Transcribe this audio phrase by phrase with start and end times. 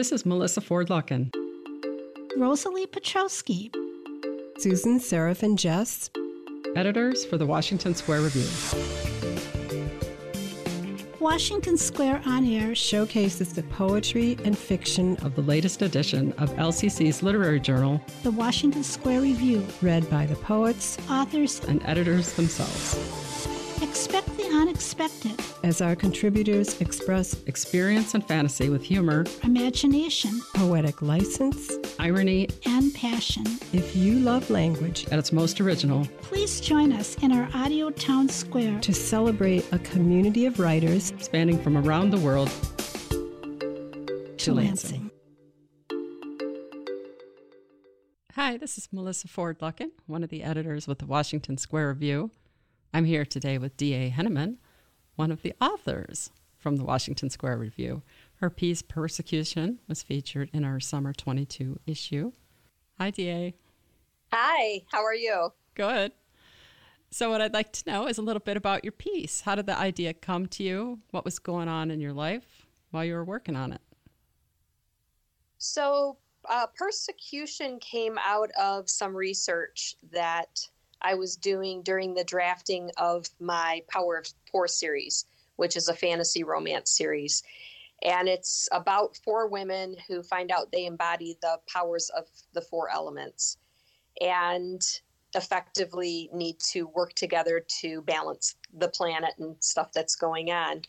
[0.00, 1.30] This is Melissa Ford Lucken.
[2.38, 3.70] Rosalie Petrowski.
[4.56, 6.08] Susan Seraphin Jess.
[6.74, 8.46] Editors for the Washington Square Review.
[11.20, 17.22] Washington Square On Air showcases the poetry and fiction of the latest edition of LCC's
[17.22, 22.96] literary journal, The Washington Square Review, read by the poets, authors, and editors themselves.
[23.82, 31.72] Expect the unexpected as our contributors express experience and fantasy with humor, imagination, poetic license,
[31.98, 33.44] irony, and passion.
[33.72, 38.28] If you love language at its most original, please join us in our audio town
[38.28, 42.50] square to celebrate a community of writers spanning from around the world
[43.08, 45.10] to, to Lansing.
[48.34, 52.30] Hi, this is Melissa Ford Lucken, one of the editors with the Washington Square Review.
[52.92, 54.10] I'm here today with D.A.
[54.10, 54.56] Henneman,
[55.14, 58.02] one of the authors from the Washington Square Review.
[58.40, 62.32] Her piece, Persecution, was featured in our summer 22 issue.
[62.98, 63.54] Hi, D.A.
[64.32, 65.52] Hi, how are you?
[65.76, 66.10] Good.
[67.12, 69.42] So, what I'd like to know is a little bit about your piece.
[69.42, 70.98] How did the idea come to you?
[71.12, 73.80] What was going on in your life while you were working on it?
[75.58, 80.68] So, uh, persecution came out of some research that
[81.02, 85.94] I was doing during the drafting of my Power of Four series, which is a
[85.94, 87.42] fantasy romance series.
[88.02, 92.90] And it's about four women who find out they embody the powers of the four
[92.90, 93.58] elements
[94.20, 94.80] and
[95.34, 100.82] effectively need to work together to balance the planet and stuff that's going on.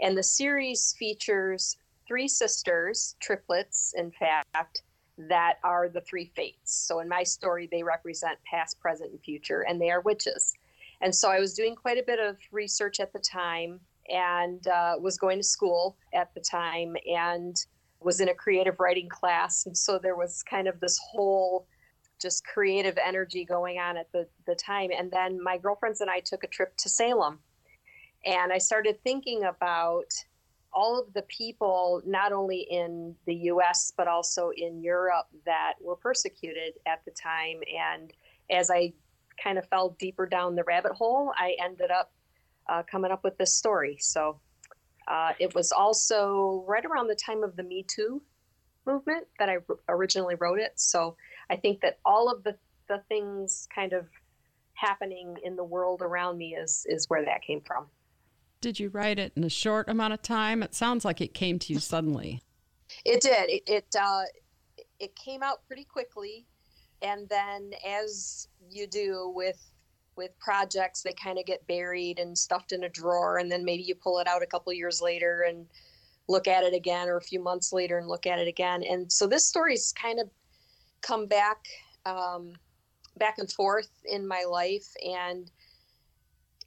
[0.00, 4.82] And the series features three sisters, triplets, in fact,
[5.18, 6.74] that are the three fates.
[6.74, 10.54] So in my story, they represent past, present, and future, and they are witches.
[11.00, 14.94] And so I was doing quite a bit of research at the time and uh,
[15.00, 17.56] was going to school at the time and
[18.00, 19.66] was in a creative writing class.
[19.66, 21.66] And so there was kind of this whole
[22.20, 24.90] just creative energy going on at the, the time.
[24.96, 27.40] And then my girlfriends and I took a trip to Salem.
[28.24, 30.10] And I started thinking about
[30.76, 35.96] all of the people, not only in the US, but also in Europe, that were
[35.96, 37.60] persecuted at the time.
[37.74, 38.12] And
[38.50, 38.92] as I
[39.42, 42.12] kind of fell deeper down the rabbit hole, I ended up
[42.68, 43.96] uh, coming up with this story.
[44.00, 44.38] So
[45.08, 48.20] uh, it was also right around the time of the Me Too
[48.84, 49.56] movement that I
[49.88, 50.72] originally wrote it.
[50.76, 51.16] So
[51.48, 52.54] I think that all of the,
[52.86, 54.06] the things kind of
[54.74, 57.86] happening in the world around me is, is where that came from.
[58.66, 60.60] Did you write it in a short amount of time?
[60.60, 62.42] It sounds like it came to you suddenly.
[63.04, 63.48] It did.
[63.48, 64.22] It it, uh,
[64.98, 66.48] it came out pretty quickly,
[67.00, 69.70] and then as you do with
[70.16, 73.84] with projects, they kind of get buried and stuffed in a drawer, and then maybe
[73.84, 75.68] you pull it out a couple years later and
[76.28, 78.82] look at it again, or a few months later and look at it again.
[78.82, 80.28] And so this story's kind of
[81.02, 81.58] come back
[82.04, 82.54] um,
[83.16, 85.52] back and forth in my life, and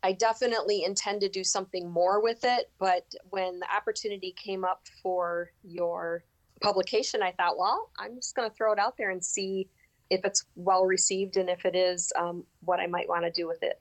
[0.01, 2.71] I definitely intend to do something more with it.
[2.79, 6.23] But when the opportunity came up for your
[6.61, 9.69] publication, I thought, well, I'm just going to throw it out there and see
[10.09, 13.47] if it's well received and if it is, um, what I might want to do
[13.47, 13.79] with it.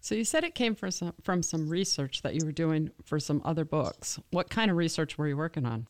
[0.00, 3.18] So you said it came from some, from some research that you were doing for
[3.18, 4.18] some other books.
[4.30, 5.86] What kind of research were you working on?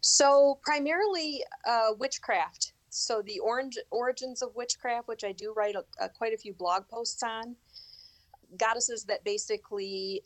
[0.00, 2.72] So primarily uh, witchcraft.
[2.88, 6.52] So the orange, origins of witchcraft, which I do write a, a, quite a few
[6.52, 7.56] blog posts on
[8.56, 10.22] goddesses that basically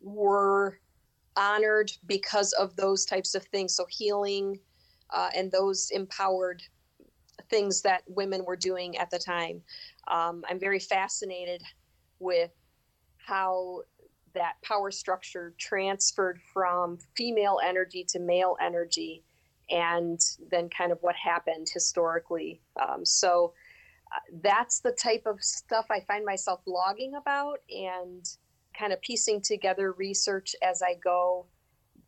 [0.00, 0.78] were
[1.36, 3.74] honored because of those types of things.
[3.74, 4.58] So healing
[5.10, 6.62] uh, and those empowered
[7.48, 9.62] things that women were doing at the time.
[10.08, 11.62] Um, I'm very fascinated
[12.18, 12.50] with
[13.16, 13.82] how
[14.34, 19.24] that power structure transferred from female energy to male energy
[19.70, 20.20] and
[20.50, 22.60] then kind of what happened historically.
[22.80, 23.52] Um, so
[24.42, 28.24] that's the type of stuff I find myself blogging about and
[28.78, 31.46] kind of piecing together research as I go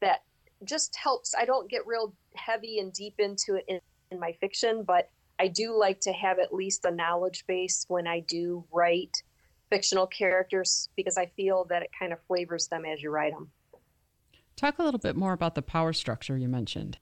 [0.01, 0.23] that
[0.65, 1.35] just helps.
[1.39, 5.49] I don't get real heavy and deep into it in, in my fiction, but I
[5.49, 9.23] do like to have at least a knowledge base when I do write
[9.71, 13.51] fictional characters because I feel that it kind of flavors them as you write them.
[14.55, 16.99] Talk a little bit more about the power structure you mentioned.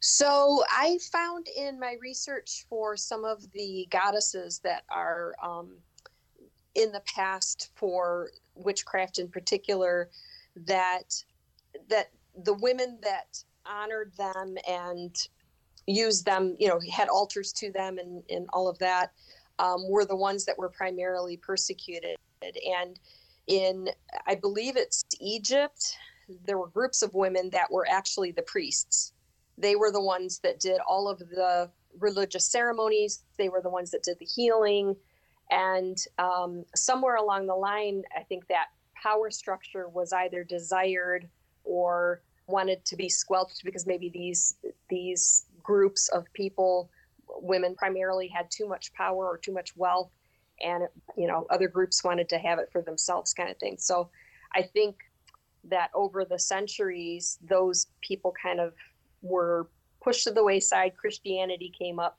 [0.00, 5.76] So I found in my research for some of the goddesses that are um,
[6.74, 10.08] in the past for witchcraft in particular
[10.66, 11.22] that
[11.88, 12.10] that
[12.44, 15.14] the women that honored them and
[15.86, 19.12] used them, you know, had altars to them and, and all of that,
[19.58, 22.16] um, were the ones that were primarily persecuted.
[22.42, 22.98] And
[23.46, 23.88] in,
[24.26, 25.96] I believe it's Egypt,
[26.46, 29.12] there were groups of women that were actually the priests
[29.60, 33.22] they were the ones that did all of the religious ceremonies.
[33.36, 34.96] They were the ones that did the healing.
[35.50, 41.28] And um, somewhere along the line, I think that power structure was either desired
[41.64, 44.56] or wanted to be squelched because maybe these
[44.88, 46.90] these groups of people,
[47.28, 50.10] women primarily, had too much power or too much wealth,
[50.60, 50.84] and
[51.16, 53.76] you know other groups wanted to have it for themselves, kind of thing.
[53.78, 54.10] So,
[54.54, 54.96] I think
[55.64, 58.72] that over the centuries, those people kind of
[59.22, 59.68] were
[60.02, 60.96] pushed to the wayside.
[60.96, 62.18] Christianity came up,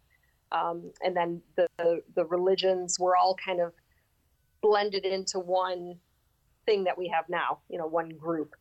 [0.52, 3.74] um, and then the, the the religions were all kind of
[4.62, 5.96] blended into one
[6.66, 7.60] thing that we have now.
[7.70, 8.56] You know, one group,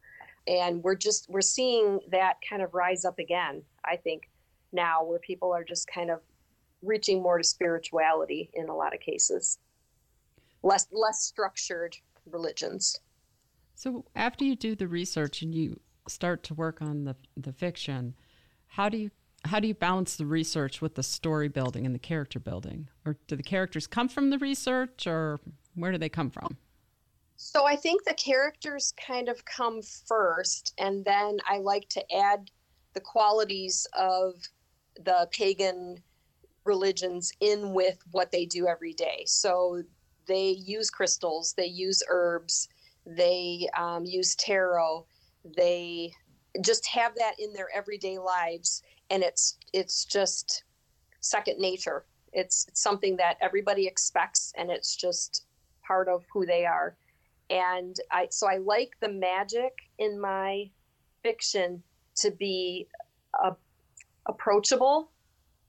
[0.46, 3.62] and we're just we're seeing that kind of rise up again.
[3.84, 4.28] I think
[4.72, 6.20] now where people are just kind of
[6.82, 9.58] reaching more to spirituality in a lot of cases,
[10.62, 11.96] less less structured
[12.30, 13.00] religions.
[13.74, 18.14] So after you do the research and you start to work on the the fiction,
[18.70, 19.10] how do you
[19.44, 22.88] how do you balance the research with the story building and the character building?
[23.06, 25.40] Or do the characters come from the research or
[25.74, 26.58] where do they come from?
[27.36, 32.50] So I think the characters kind of come first and then I like to add
[32.92, 34.34] the qualities of
[35.02, 36.02] the pagan
[36.64, 39.22] religions in with what they do every day.
[39.26, 39.82] So
[40.26, 42.68] they use crystals, they use herbs,
[43.06, 45.06] they um, use tarot,
[45.56, 46.12] they
[46.62, 50.64] just have that in their everyday lives, and it's it's just
[51.20, 52.04] second nature.
[52.32, 55.46] It's, it's something that everybody expects, and it's just
[55.86, 56.96] part of who they are.
[57.50, 60.70] And I so I like the magic in my
[61.22, 61.82] fiction
[62.16, 62.86] to be
[64.26, 65.10] approachable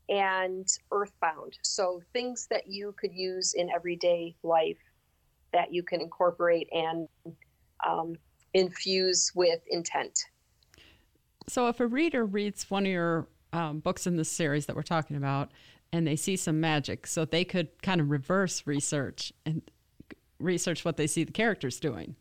[0.10, 1.58] and earthbound.
[1.64, 4.78] So things that you could use in everyday life
[5.54, 7.08] that you can incorporate and
[7.86, 8.16] um,
[8.54, 10.26] infuse with intent.
[11.52, 14.84] So, if a reader reads one of your um, books in this series that we're
[14.84, 15.52] talking about
[15.92, 19.62] and they see some magic, so they could kind of reverse research and
[20.40, 22.16] research what they see the characters doing.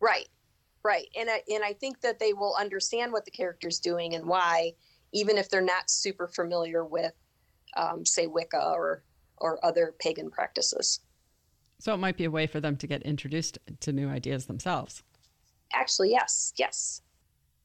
[0.00, 0.26] Right,
[0.82, 1.06] right.
[1.14, 4.72] And I, and I think that they will understand what the character's doing and why,
[5.12, 7.12] even if they're not super familiar with,
[7.76, 9.02] um, say, Wicca or,
[9.36, 11.00] or other pagan practices.
[11.78, 15.02] So it might be a way for them to get introduced to new ideas themselves.
[15.74, 17.02] Actually, yes, yes.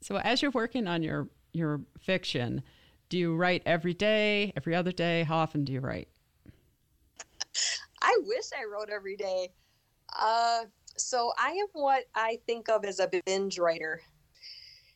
[0.02, 2.64] So as you're working on your your fiction,
[3.10, 5.24] do you write every day, every other day?
[5.24, 6.08] How often do you write?
[8.02, 9.50] I wish I wrote every day.
[10.18, 10.62] Uh,
[10.98, 14.02] so I am what I think of as a binge writer.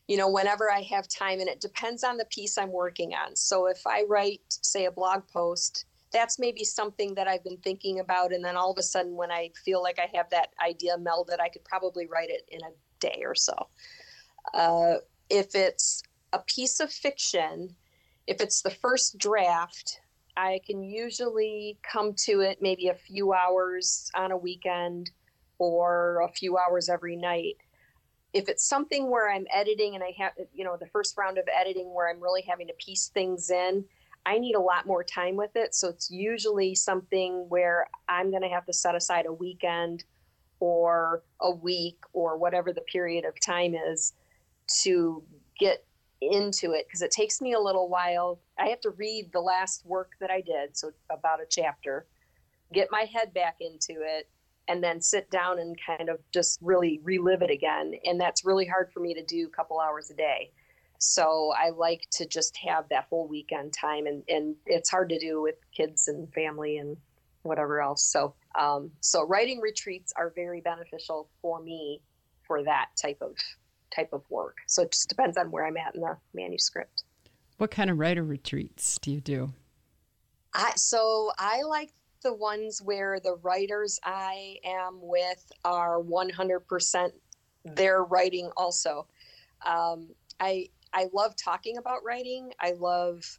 [0.08, 3.36] You know, whenever I have time, and it depends on the piece I'm working on.
[3.36, 8.00] So if I write, say, a blog post, that's maybe something that I've been thinking
[8.00, 8.32] about.
[8.32, 11.40] And then all of a sudden, when I feel like I have that idea melded,
[11.40, 12.70] I could probably write it in a
[13.00, 13.68] day or so.
[14.54, 14.96] Uh,
[15.30, 16.02] if it's
[16.32, 17.74] a piece of fiction,
[18.26, 20.00] if it's the first draft,
[20.36, 25.10] I can usually come to it maybe a few hours on a weekend
[25.58, 27.56] or a few hours every night.
[28.32, 31.44] If it's something where I'm editing and I have, you know, the first round of
[31.48, 33.84] editing where I'm really having to piece things in,
[34.26, 35.74] I need a lot more time with it.
[35.74, 40.04] So it's usually something where I'm going to have to set aside a weekend
[40.60, 44.12] or a week or whatever the period of time is
[44.82, 45.22] to
[45.58, 45.84] get
[46.20, 48.40] into it because it takes me a little while.
[48.58, 52.06] I have to read the last work that I did, so about a chapter,
[52.72, 54.28] get my head back into it,
[54.68, 57.94] and then sit down and kind of just really relive it again.
[58.04, 60.50] And that's really hard for me to do a couple hours a day.
[60.98, 65.18] So I like to just have that whole weekend time, and, and it's hard to
[65.18, 66.96] do with kids and family and
[67.42, 68.02] whatever else.
[68.02, 72.00] So um, so writing retreats are very beneficial for me
[72.46, 73.36] for that type of
[73.94, 74.58] type of work.
[74.66, 77.04] So it just depends on where I'm at in the manuscript.
[77.58, 79.52] What kind of writer retreats do you do?
[80.52, 87.12] I so I like the ones where the writers I am with are 100%
[87.64, 89.06] their writing also.
[89.64, 90.08] Um,
[90.40, 92.52] I I love talking about writing.
[92.60, 93.38] I love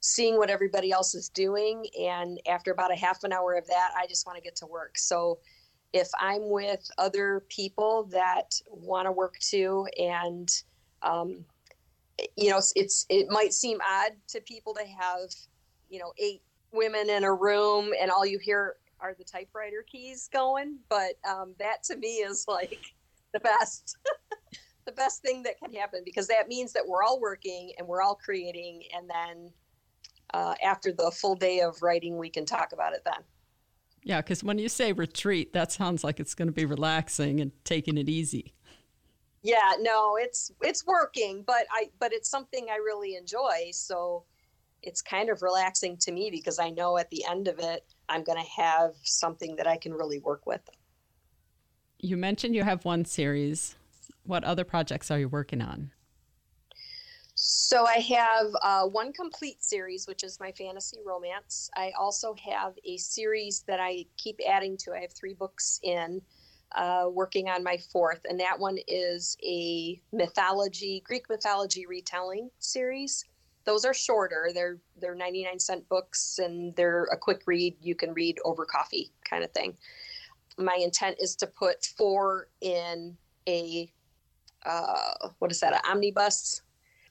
[0.00, 1.86] seeing what everybody else is doing.
[1.98, 4.66] And after about a half an hour of that, I just want to get to
[4.66, 4.98] work.
[4.98, 5.38] So
[5.92, 10.48] if I'm with other people that want to work too, and
[11.02, 11.44] um,
[12.36, 15.30] you know, it's, it might seem odd to people to have
[15.88, 20.28] you know eight women in a room and all you hear are the typewriter keys
[20.32, 22.80] going, but um, that to me is like
[23.32, 23.96] the best.
[24.84, 28.02] the best thing that can happen because that means that we're all working and we're
[28.02, 29.48] all creating and then
[30.34, 33.22] uh, after the full day of writing, we can talk about it then.
[34.04, 37.52] Yeah, because when you say retreat, that sounds like it's going to be relaxing and
[37.64, 38.54] taking it easy.
[39.44, 44.22] yeah no it's it's working but i but it's something i really enjoy so
[44.84, 48.22] it's kind of relaxing to me because i know at the end of it i'm
[48.22, 50.60] going to have something that i can really work with
[51.98, 53.76] You mentioned you have one series.
[54.24, 55.90] What other projects are you working on?
[57.44, 61.68] So i have uh, one complete series which is my fantasy romance.
[61.76, 64.92] I also have a series that i keep adding to.
[64.92, 66.22] I have three books in
[66.76, 73.24] uh, working on my fourth and that one is a mythology greek mythology retelling series.
[73.64, 74.50] Those are shorter.
[74.54, 77.74] They're they're 99 cent books and they're a quick read.
[77.82, 79.76] You can read over coffee kind of thing.
[80.58, 83.16] My intent is to put four in
[83.48, 83.90] a
[84.64, 86.62] uh, what is that an omnibus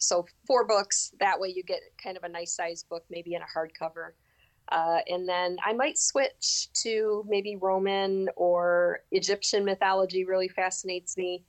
[0.01, 3.41] so four books that way you get kind of a nice size book maybe in
[3.41, 4.11] a hardcover.
[4.71, 11.43] Uh, and then i might switch to maybe roman or egyptian mythology really fascinates me.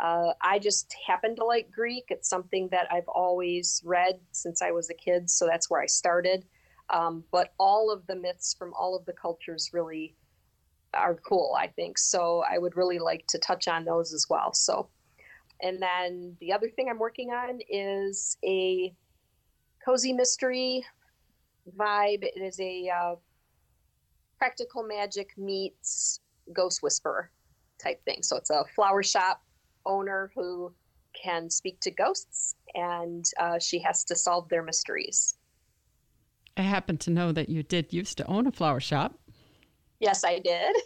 [0.00, 2.04] Uh, i just happen to like greek.
[2.08, 5.86] It's something that i've always read since i was a kid so that's where i
[5.86, 6.44] started.
[6.90, 10.16] Um, but all of the myths from all of the cultures really
[10.94, 11.98] are cool i think.
[11.98, 14.52] So i would really like to touch on those as well.
[14.54, 14.88] So
[15.62, 18.94] and then the other thing I'm working on is a
[19.84, 20.84] cozy mystery
[21.76, 22.22] vibe.
[22.22, 23.14] It is a uh,
[24.38, 26.20] practical magic meets
[26.52, 27.30] ghost whisperer
[27.82, 28.22] type thing.
[28.22, 29.42] So it's a flower shop
[29.86, 30.72] owner who
[31.20, 35.36] can speak to ghosts and uh, she has to solve their mysteries.
[36.56, 39.18] I happen to know that you did used to own a flower shop.
[39.98, 40.76] Yes, I did.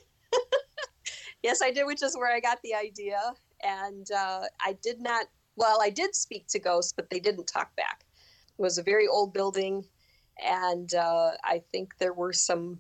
[1.43, 3.21] yes, I did, which is where I got the idea.
[3.65, 7.75] And uh, I did not, well, I did speak to ghosts, but they didn't talk
[7.77, 8.05] back.
[8.59, 9.85] It was a very old building,
[10.45, 12.79] and uh, I think there were some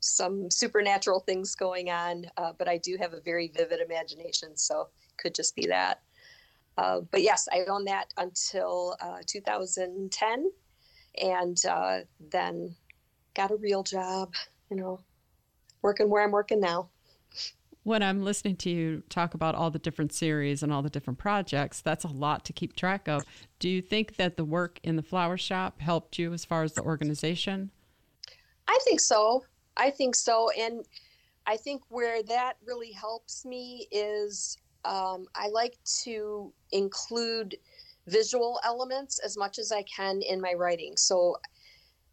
[0.00, 2.26] some supernatural things going on.
[2.36, 6.02] Uh, but I do have a very vivid imagination, so it could just be that.
[6.76, 10.50] Uh, but yes, I owned that until uh, 2010,
[11.22, 12.00] and uh,
[12.30, 12.74] then
[13.34, 14.34] got a real job.
[14.70, 15.00] You know,
[15.82, 16.90] working where I'm working now.
[17.84, 21.18] When I'm listening to you talk about all the different series and all the different
[21.18, 23.24] projects, that's a lot to keep track of.
[23.58, 26.72] Do you think that the work in the flower shop helped you as far as
[26.72, 27.70] the organization?
[28.66, 29.44] I think so.
[29.76, 30.48] I think so.
[30.58, 30.86] And
[31.46, 37.54] I think where that really helps me is um, I like to include
[38.06, 40.96] visual elements as much as I can in my writing.
[40.96, 41.36] So,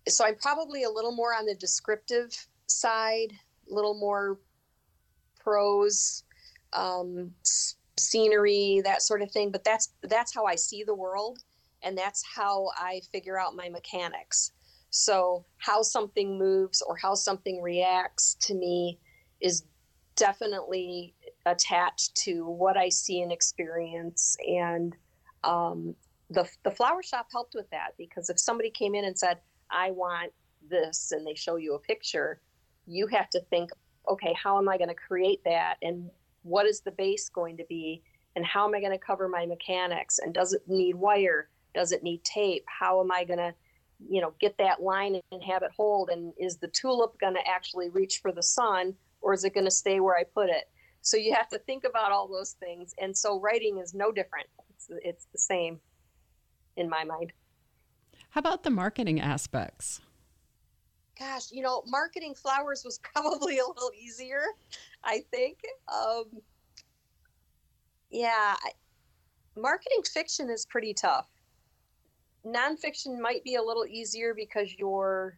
[0.10, 2.30] so I'm probably a little more on the descriptive
[2.68, 3.32] side,
[3.70, 4.38] a little more
[5.44, 6.24] prose,
[6.74, 7.32] um,
[7.98, 9.52] scenery, that sort of thing.
[9.52, 11.40] But that's that's how I see the world,
[11.84, 14.52] and that's how I figure out my mechanics.
[14.90, 19.00] So how something moves or how something reacts to me
[19.40, 19.64] is
[20.16, 24.36] definitely attached to what I see and experience.
[24.48, 24.96] And
[25.44, 25.96] um,
[26.30, 29.92] the the flower shop helped with that because if somebody came in and said, "I
[29.92, 30.32] want
[30.70, 32.42] this," and they show you a picture,
[32.86, 33.72] you have to think,
[34.10, 36.10] okay, how am I going to create that, and
[36.44, 38.02] what is the base going to be,
[38.36, 41.50] and how am I going to cover my mechanics, and does it need wire?
[41.74, 42.66] Does it need tape?
[42.68, 43.54] How am I going to
[44.10, 46.10] you know get that line and have it hold?
[46.10, 49.66] And is the tulip going to actually reach for the sun or is it going
[49.66, 50.70] to stay where i put it?
[51.02, 52.94] So you have to think about all those things.
[53.00, 54.48] And so writing is no different.
[54.70, 55.80] It's, it's the same
[56.76, 57.34] in my mind.
[58.30, 60.02] How about the marketing aspects?
[61.22, 64.42] Gosh you know marketing flowers was probably a little easier
[65.04, 65.60] i think
[65.94, 66.26] um,
[68.10, 68.56] yeah
[69.56, 71.28] marketing fiction is pretty tough.
[72.46, 75.38] Nonfiction might be a little easier because you're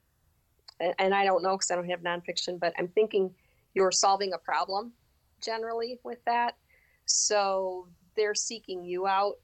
[0.79, 3.33] and- and i don't know because i don't have nonfiction but i'm thinking
[3.73, 4.93] you're solving a problem
[5.41, 6.55] generally with that.
[7.05, 9.35] So they're seeking you out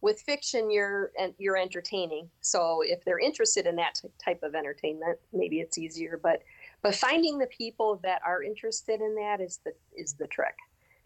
[0.00, 2.28] with fiction you're you're entertaining.
[2.40, 6.42] So if they're interested in that t- type of entertainment maybe it's easier but
[6.82, 10.54] but finding the people that are interested in that is the is the trick.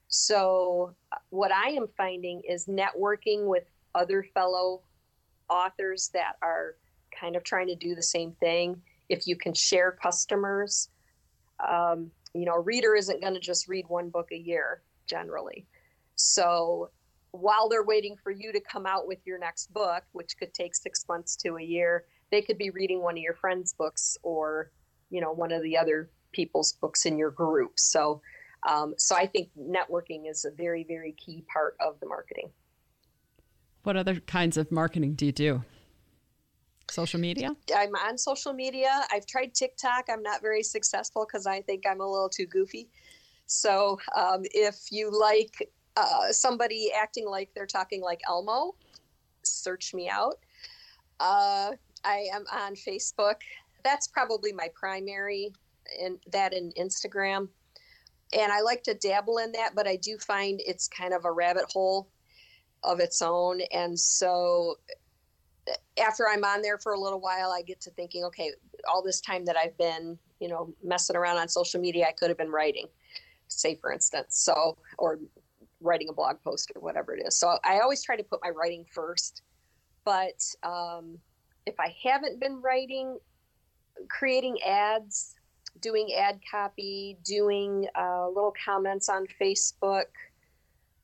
[0.08, 4.82] So uh, what i am finding is networking with other fellow
[5.48, 6.76] authors that are
[7.18, 8.80] kind of trying to do the same thing.
[9.08, 10.88] If you can share customers
[11.66, 15.66] um, you know a reader isn't going to just read one book a year generally.
[16.16, 16.90] So
[17.32, 20.74] while they're waiting for you to come out with your next book which could take
[20.74, 24.70] six months to a year they could be reading one of your friends books or
[25.10, 28.20] you know one of the other people's books in your group so
[28.68, 32.50] um, so i think networking is a very very key part of the marketing
[33.82, 35.64] What other kinds of marketing do you do?
[36.90, 37.56] Social media?
[37.74, 39.02] I'm on social media.
[39.10, 40.04] I've tried TikTok.
[40.08, 42.88] I'm not very successful because I think I'm a little too goofy.
[43.46, 48.74] So um, if you like uh, somebody acting like they're talking like Elmo,
[49.42, 50.38] search me out.
[51.20, 51.72] Uh,
[52.04, 53.36] I am on Facebook.
[53.84, 55.52] That's probably my primary,
[56.02, 57.48] and that in Instagram.
[58.32, 61.32] And I like to dabble in that, but I do find it's kind of a
[61.32, 62.08] rabbit hole
[62.82, 63.60] of its own.
[63.72, 64.76] And so
[66.00, 68.52] after I'm on there for a little while, I get to thinking, okay,
[68.88, 72.30] all this time that I've been, you know, messing around on social media, I could
[72.30, 72.86] have been writing,
[73.48, 74.38] say for instance.
[74.38, 75.18] So, or
[75.82, 77.36] writing a blog post or whatever it is.
[77.36, 79.42] So I always try to put my writing first.
[80.04, 81.18] But um,
[81.66, 83.18] if I haven't been writing,
[84.08, 85.34] creating ads,
[85.80, 90.04] doing ad copy, doing uh, little comments on Facebook,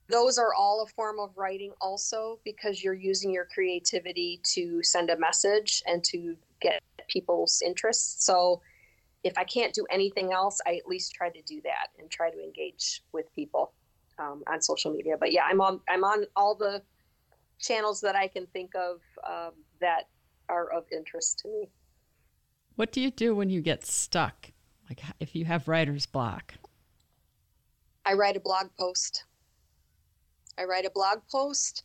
[0.09, 5.11] those are all a form of writing also because you're using your creativity to send
[5.11, 8.25] a message and to get people's interest.
[8.25, 8.63] So
[9.23, 12.31] if I can't do anything else, I at least try to do that and try
[12.31, 13.73] to engage with people
[14.19, 15.17] um, on social media.
[15.19, 16.83] But yeah, I'm on I'm on all the
[17.59, 20.09] channels that I can think of um, that
[20.49, 21.69] are of interest to me.
[22.77, 24.51] What do you do when you get stuck?
[24.89, 26.55] Like if you have writer's block?
[28.07, 29.25] I write a blog post.
[30.59, 31.85] I write a blog post,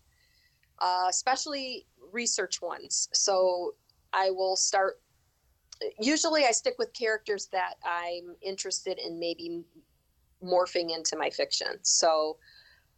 [0.79, 3.09] uh, especially research ones.
[3.13, 3.75] So
[4.13, 5.01] I will start.
[5.99, 9.63] Usually, I stick with characters that I'm interested in maybe
[10.43, 11.79] morphing into my fiction.
[11.81, 12.37] So,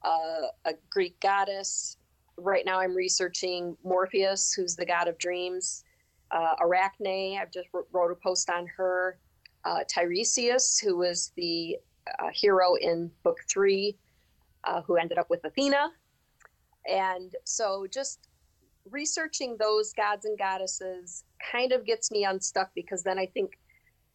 [0.04, 1.98] uh, a Greek goddess.
[2.38, 5.84] Right now, I'm researching Morpheus, who's the god of dreams.
[6.32, 9.20] Uh, Arachne, I've just wrote a post on her.
[9.64, 11.78] Uh, Tiresias, who was the
[12.20, 13.98] uh, hero in book three,
[14.64, 15.90] uh, who ended up with Athena.
[16.88, 18.28] And so, just
[18.92, 23.58] researching those gods and goddesses kind of gets me unstuck because then I think,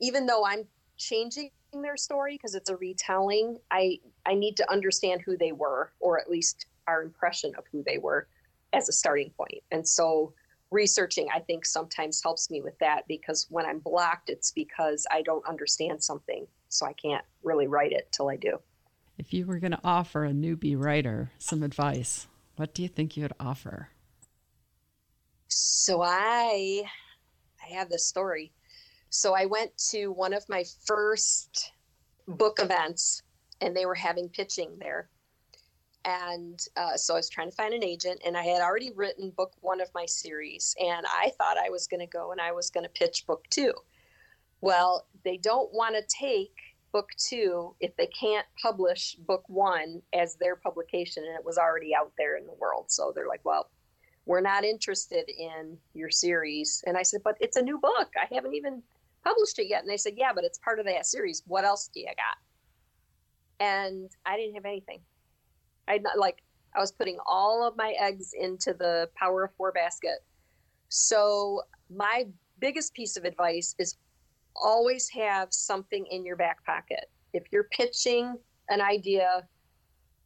[0.00, 0.64] even though I'm
[0.96, 5.92] changing their story because it's a retelling, I I need to understand who they were,
[6.00, 8.26] or at least our impression of who they were,
[8.72, 9.62] as a starting point.
[9.70, 10.34] And so
[10.70, 15.20] researching i think sometimes helps me with that because when i'm blocked it's because i
[15.22, 18.58] don't understand something so i can't really write it till i do.
[19.18, 23.16] If you were going to offer a newbie writer some advice what do you think
[23.16, 23.88] you would offer?
[25.48, 26.82] So i
[27.62, 28.52] i have this story
[29.10, 31.72] so I went to one of my first
[32.26, 33.22] book events
[33.60, 35.08] and they were having pitching there.
[36.04, 39.30] And uh, so I was trying to find an agent, and I had already written
[39.36, 40.74] book one of my series.
[40.80, 43.44] And I thought I was going to go and I was going to pitch book
[43.50, 43.74] two.
[44.62, 46.54] Well, they don't want to take
[46.92, 51.94] book two if they can't publish book one as their publication, and it was already
[51.94, 52.86] out there in the world.
[52.88, 53.68] So they're like, well,
[54.24, 56.82] we're not interested in your series.
[56.86, 58.10] And I said, but it's a new book.
[58.16, 58.82] I haven't even
[59.24, 59.82] published it yet.
[59.82, 61.42] And they said, yeah, but it's part of that series.
[61.46, 62.38] What else do you got?
[63.64, 65.00] And I didn't have anything.
[65.88, 66.42] I not like
[66.74, 70.24] I was putting all of my eggs into the power of four basket.
[70.88, 71.62] So
[71.94, 72.26] my
[72.60, 73.96] biggest piece of advice is
[74.54, 77.10] always have something in your back pocket.
[77.32, 78.36] If you're pitching
[78.68, 79.46] an idea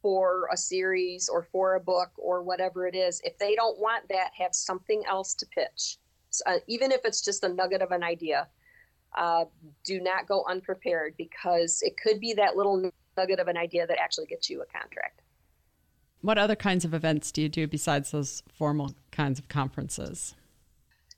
[0.01, 4.07] for a series or for a book or whatever it is, if they don't want
[4.09, 5.97] that, have something else to pitch.
[6.29, 8.47] So, uh, even if it's just a nugget of an idea,
[9.15, 9.45] uh,
[9.83, 13.99] do not go unprepared because it could be that little nugget of an idea that
[13.99, 15.21] actually gets you a contract.
[16.21, 20.35] What other kinds of events do you do besides those formal kinds of conferences?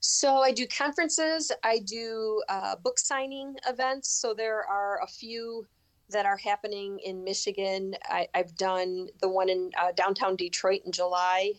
[0.00, 4.10] So I do conferences, I do uh, book signing events.
[4.10, 5.66] So there are a few
[6.10, 7.94] that are happening in Michigan.
[8.04, 11.52] I, have done the one in uh, downtown Detroit in July.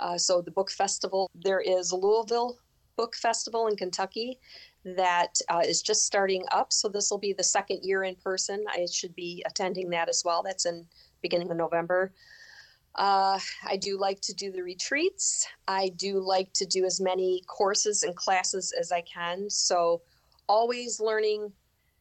[0.00, 1.30] Uh, so the book festival.
[1.34, 2.58] There is Louisville
[2.98, 4.38] Book Festival in Kentucky
[4.84, 6.72] that uh, is just starting up.
[6.72, 8.64] So this will be the second year in person.
[8.68, 10.42] I should be attending that as well.
[10.42, 10.84] That's in
[11.22, 12.12] beginning of November.
[12.96, 15.46] Uh, I do like to do the retreats.
[15.68, 19.48] I do like to do as many courses and classes as I can.
[19.48, 20.02] So
[20.48, 21.52] always learning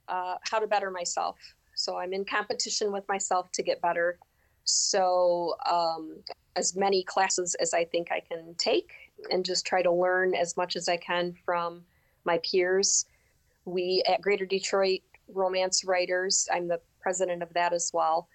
[0.07, 1.37] uh, how to better myself.
[1.75, 4.17] So I'm in competition with myself to get better.
[4.63, 6.23] So um,
[6.55, 8.91] as many classes as I think I can take
[9.29, 11.83] and just try to learn as much as I can from
[12.25, 13.05] my peers.
[13.65, 18.27] We at Greater Detroit Romance Writers, I'm the president of that as well.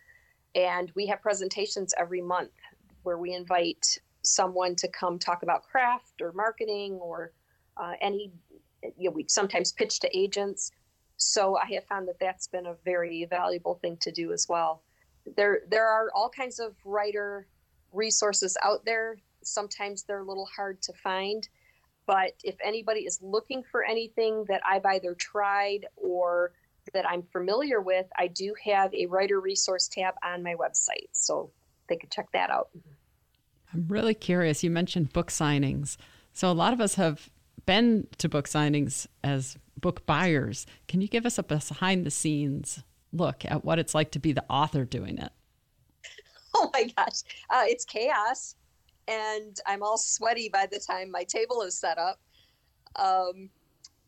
[0.55, 2.53] And we have presentations every month
[3.03, 7.33] where we invite someone to come talk about craft or marketing or
[7.77, 8.31] uh, any,
[8.97, 10.71] you know, we sometimes pitch to agents.
[11.17, 14.83] So I have found that that's been a very valuable thing to do as well.
[15.37, 17.47] There, there are all kinds of writer
[17.93, 19.17] resources out there.
[19.43, 21.49] Sometimes they're a little hard to find.
[22.07, 26.53] But if anybody is looking for anything that I've either tried or
[26.93, 31.09] that I'm familiar with, I do have a writer resource tab on my website.
[31.13, 31.51] So
[31.89, 32.69] they could check that out.
[33.73, 34.65] I'm really curious.
[34.65, 35.97] You mentioned book signings.
[36.33, 37.31] So a lot of us have
[37.67, 40.67] been to book signings as book buyers.
[40.89, 44.33] Can you give us a behind the scenes look at what it's like to be
[44.33, 45.33] the author doing it?
[46.55, 48.57] Oh my gosh, uh, it's chaos,
[49.13, 52.21] and I'm all sweaty by the time my table is set up.
[52.97, 53.51] Um,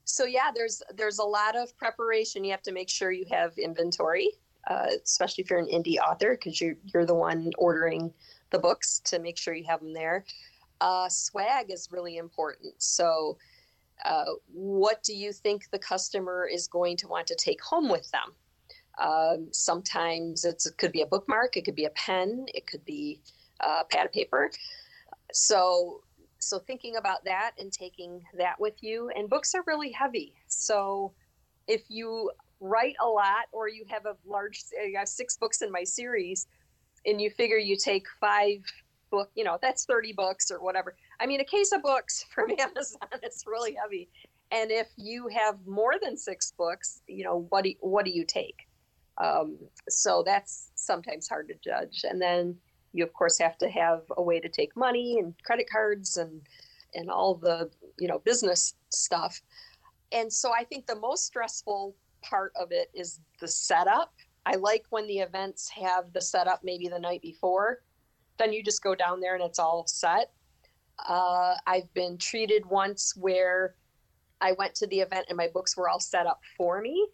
[0.05, 2.45] so yeah, there's there's a lot of preparation.
[2.45, 4.31] You have to make sure you have inventory,
[4.69, 8.13] uh, especially if you're an indie author, because you're you're the one ordering
[8.51, 10.25] the books to make sure you have them there.
[10.81, 12.75] Uh, swag is really important.
[12.79, 13.39] So,
[14.05, 18.11] uh, what do you think the customer is going to want to take home with
[18.11, 18.35] them?
[18.99, 23.21] Um, sometimes it could be a bookmark, it could be a pen, it could be
[23.61, 24.51] a uh, pad of paper.
[25.35, 26.01] So,
[26.39, 30.35] so thinking about that and taking that with you, and books are really heavy.
[30.47, 31.13] So,
[31.67, 35.71] if you write a lot or you have a large, I have six books in
[35.73, 36.47] my series,
[37.05, 38.65] and you figure you take five
[39.11, 40.97] book, you know, that's 30 books or whatever.
[41.21, 44.09] I mean, a case of books from Amazon is really heavy.
[44.51, 48.25] And if you have more than six books, you know, what do, what do you
[48.25, 48.67] take?
[49.19, 52.05] Um, so that's sometimes hard to judge.
[52.09, 52.57] And then
[52.95, 56.41] you, of course, have to have a way to take money and credit cards and,
[56.95, 59.43] and all the, you know, business stuff.
[60.13, 64.13] And so I think the most stressful part of it is the setup
[64.47, 67.83] I like when the events have the setup maybe the night before.
[68.39, 70.33] Then you just go down there and it's all set.
[71.09, 73.75] Uh, I've been treated once where
[74.41, 77.09] I went to the event and my books were all set up for me.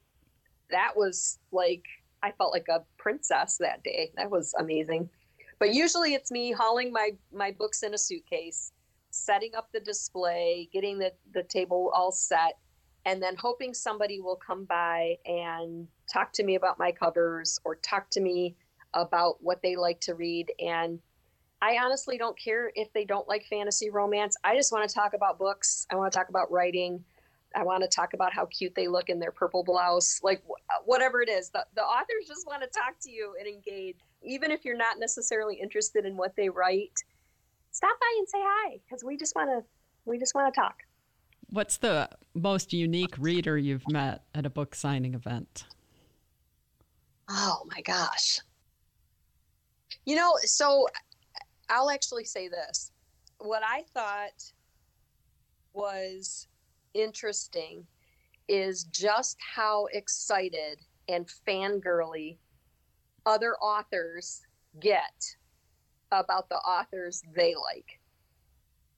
[0.71, 1.85] That was like,
[2.23, 4.13] I felt like a princess that day.
[4.17, 5.09] That was amazing.
[5.61, 8.73] But usually it's me hauling my, my books in a suitcase,
[9.11, 12.57] setting up the display, getting the, the table all set,
[13.05, 17.77] and then hoping somebody will come by and talk to me about my covers or
[17.77, 18.57] talk to me
[18.95, 20.51] about what they like to read.
[20.59, 20.99] And
[21.61, 24.37] I honestly don't care if they don't like fantasy romance.
[24.43, 25.87] I just want to talk about books.
[25.91, 27.05] I want to talk about writing.
[27.55, 30.43] I want to talk about how cute they look in their purple blouse, like
[30.87, 31.51] whatever it is.
[31.51, 33.97] The, the authors just want to talk to you and engage.
[34.23, 37.03] Even if you're not necessarily interested in what they write,
[37.71, 39.65] stop by and say hi because we just want to
[40.05, 40.77] we just want to talk.
[41.51, 45.65] What's the most unique reader you've met at a book signing event?
[47.29, 48.41] Oh my gosh.
[50.05, 50.87] You know, so
[51.69, 52.93] I'll actually say this.
[53.39, 54.53] What I thought
[55.73, 56.49] was
[56.95, 57.87] interesting
[58.49, 60.79] is just how excited
[61.09, 62.37] and fangirly
[63.27, 64.43] other authors
[64.81, 65.37] get
[66.13, 68.01] about the authors they like.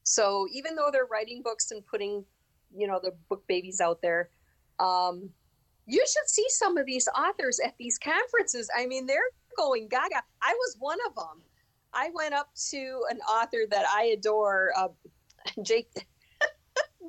[0.04, 2.24] So even though they're writing books and putting,
[2.74, 4.30] you know, the book babies out there,
[4.80, 5.30] um,
[5.87, 8.70] you should see some of these authors at these conferences.
[8.76, 9.20] I mean, they're
[9.56, 10.22] going gaga.
[10.40, 11.42] I was one of them.
[11.92, 14.88] I went up to an author that I adore, uh,
[15.62, 15.88] Jake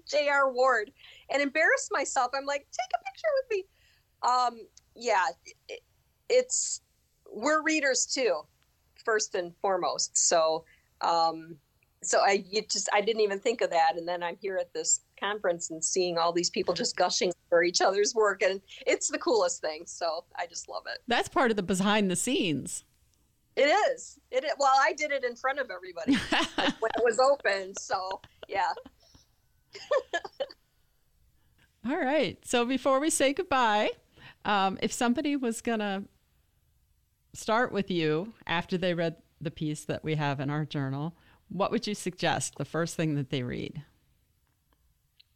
[0.10, 0.52] J.R.
[0.54, 0.91] Ward,
[1.30, 2.32] and embarrassed myself.
[2.36, 3.65] I'm like, take a picture with me.
[4.21, 5.26] Um, yeah,
[5.69, 5.82] it,
[6.30, 6.82] it's
[7.34, 8.41] we're readers too,
[9.04, 10.17] first and foremost.
[10.17, 10.63] So,
[11.02, 11.56] um,
[12.02, 14.74] so I you just I didn't even think of that, and then I'm here at
[14.74, 19.08] this conference and seeing all these people just gushing for each other's work, and it's
[19.08, 19.84] the coolest thing.
[19.86, 21.02] So I just love it.
[21.08, 22.84] That's part of the behind the scenes.
[23.56, 24.19] It is.
[24.32, 24.52] It is.
[24.58, 26.13] Well, I did it in front of everybody
[26.80, 27.76] when it was open.
[27.78, 28.72] So yeah.
[31.88, 32.38] all right.
[32.46, 33.91] So before we say goodbye,
[34.46, 36.04] um, if somebody was gonna
[37.34, 41.15] start with you after they read the piece that we have in our journal,
[41.50, 43.84] what would you suggest the first thing that they read?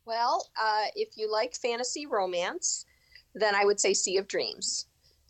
[0.05, 2.85] Well, uh, if you like fantasy romance,
[3.35, 4.85] then I would say Sea of Dreams.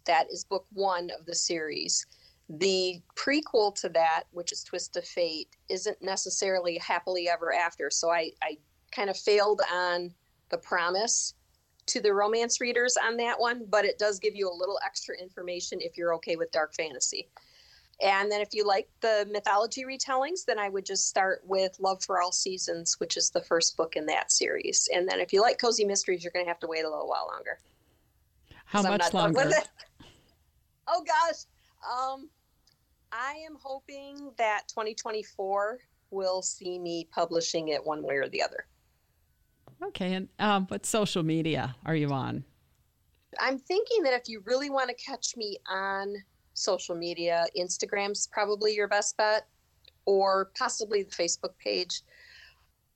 [0.06, 2.06] That is book one of the series.
[2.49, 7.89] The prequel to that, which is Twist of Fate, isn't necessarily happily ever after.
[7.89, 8.58] So I, I
[8.91, 10.13] kind of failed on
[10.49, 11.34] the promise
[11.88, 15.15] to the romance readers on that one, but it does give you a little extra
[15.17, 17.28] information if you're okay with dark fantasy.
[18.02, 22.04] And then if you like the mythology retellings, then I would just start with Love
[22.04, 24.88] for All Seasons, which is the first book in that series.
[24.93, 27.08] And then if you like cozy mysteries, you're going to have to wait a little
[27.08, 27.60] while longer.
[28.65, 29.52] How much longer?
[30.89, 31.43] Oh gosh.
[31.84, 32.30] Um,
[33.12, 35.80] I am hoping that 2024
[36.12, 38.65] will see me publishing it one way or the other.
[39.83, 40.13] Okay.
[40.13, 42.43] And um, what social media are you on?
[43.39, 46.15] I'm thinking that if you really want to catch me on
[46.57, 47.45] social media.
[47.57, 49.47] Instagram's probably your best bet,
[50.05, 52.01] or possibly the Facebook page.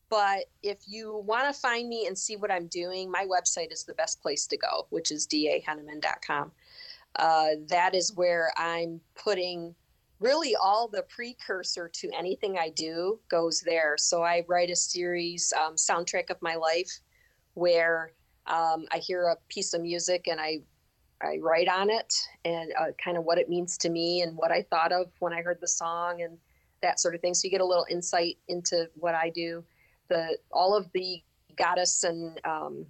[0.10, 3.86] But if you want to find me and see what I'm doing, my website is
[3.86, 6.52] the best place to go, which is dahenneman.com.
[7.16, 9.74] Uh, that is where I'm putting
[10.22, 13.96] really all the precursor to anything I do goes there.
[13.98, 16.92] So I write a series, um, Soundtrack of My Life,
[17.56, 18.14] where
[18.46, 20.60] um, I hear a piece of music and I
[21.24, 24.52] I write on it and uh, kind of what it means to me and what
[24.52, 26.36] I thought of when I heard the song and
[26.82, 27.36] that sort of thing.
[27.36, 29.64] So you get a little insight into what I do.
[30.08, 31.22] The all of the
[31.58, 32.88] goddess and um,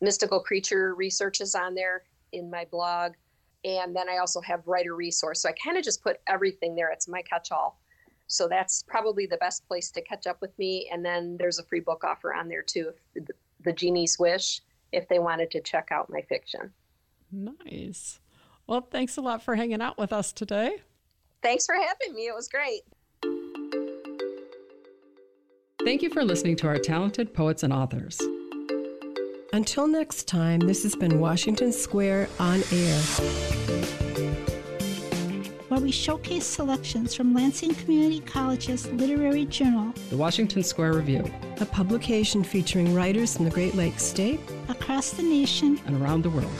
[0.00, 3.12] mystical creature research is on there in my blog,
[3.66, 5.42] and then I also have writer resource.
[5.42, 6.90] So I kind of just put everything there.
[6.90, 7.80] It's my catch-all.
[8.28, 10.88] So that's probably the best place to catch up with me.
[10.92, 13.26] And then there's a free book offer on there too, the,
[13.64, 16.72] the Genie's Wish, if they wanted to check out my fiction.
[17.32, 18.20] Nice.
[18.68, 20.76] Well, thanks a lot for hanging out with us today.
[21.42, 22.28] Thanks for having me.
[22.28, 22.82] It was great.
[25.84, 28.20] Thank you for listening to our talented poets and authors.
[29.56, 33.00] Until next time, this has been Washington Square on Air.
[35.68, 41.24] Where we showcase selections from Lansing Community College's literary journal, The Washington Square Review,
[41.58, 46.28] a publication featuring writers from the Great Lakes State across the nation, and around the
[46.28, 46.52] world.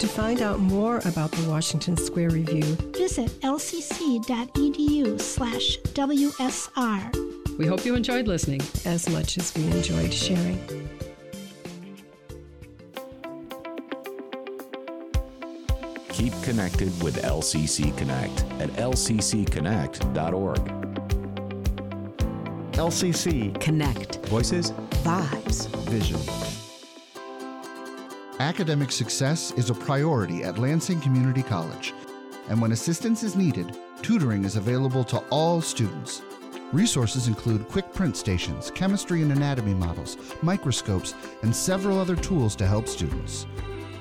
[0.00, 2.64] To find out more about the Washington Square Review,
[2.96, 7.33] visit lcc.edu slash WSR.
[7.58, 8.60] We hope you enjoyed listening.
[8.84, 10.58] as much as we enjoyed sharing.
[16.08, 20.64] Keep connected with LCC Connect at lccconnect.org.
[22.72, 24.26] LCC Connect.
[24.26, 24.72] Voices
[25.04, 25.68] Vibes.
[25.88, 26.20] Vision.
[28.40, 31.94] Academic success is a priority at Lansing Community College,
[32.48, 36.22] and when assistance is needed, tutoring is available to all students.
[36.74, 42.66] Resources include quick print stations, chemistry and anatomy models, microscopes, and several other tools to
[42.66, 43.46] help students.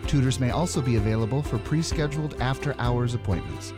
[0.08, 3.74] Tutors may also be available for pre scheduled after hours appointments.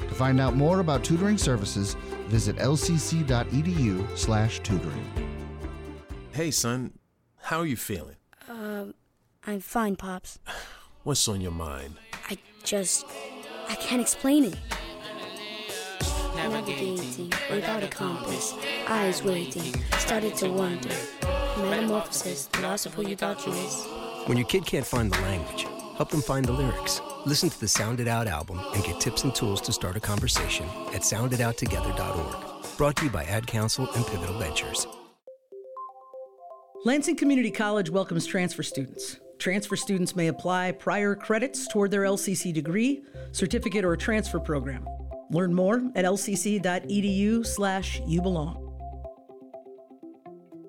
[0.00, 1.92] To find out more about tutoring services,
[2.28, 5.34] visit lcc.edu/slash tutoring.
[6.32, 6.98] Hey, son,
[7.36, 8.16] how are you feeling?
[8.48, 8.94] Um,
[9.46, 10.38] I'm fine, Pops.
[11.02, 11.96] What's on your mind?
[12.30, 13.04] I just.
[13.68, 14.56] I can't explain it.
[16.38, 18.54] Navigating without a compass,
[18.86, 20.94] eyes waiting, started to wonder.
[21.58, 23.84] Metamorphosis, the loss of who you thought you is.
[24.26, 27.00] When your kid can't find the language, help them find the lyrics.
[27.26, 30.00] Listen to the Sound It Out album and get tips and tools to start a
[30.00, 32.76] conversation at sounditouttogether.org.
[32.78, 34.86] Brought to you by Ad Council and Pivotal Ventures.
[36.84, 39.18] Lansing Community College welcomes transfer students.
[39.38, 44.86] Transfer students may apply prior credits toward their LCC degree, certificate, or transfer program.
[45.30, 48.64] Learn more at lcc.edu slash you belong.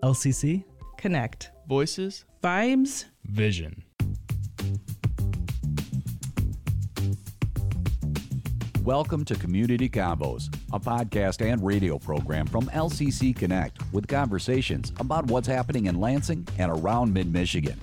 [0.04, 0.64] LCC
[0.98, 1.52] Connect.
[1.68, 3.06] Voices Vibes.
[3.26, 3.84] Vision.
[8.84, 15.28] Welcome to Community Convos, a podcast and radio program from LCC Connect with conversations about
[15.28, 17.78] what's happening in Lansing and around mid Michigan.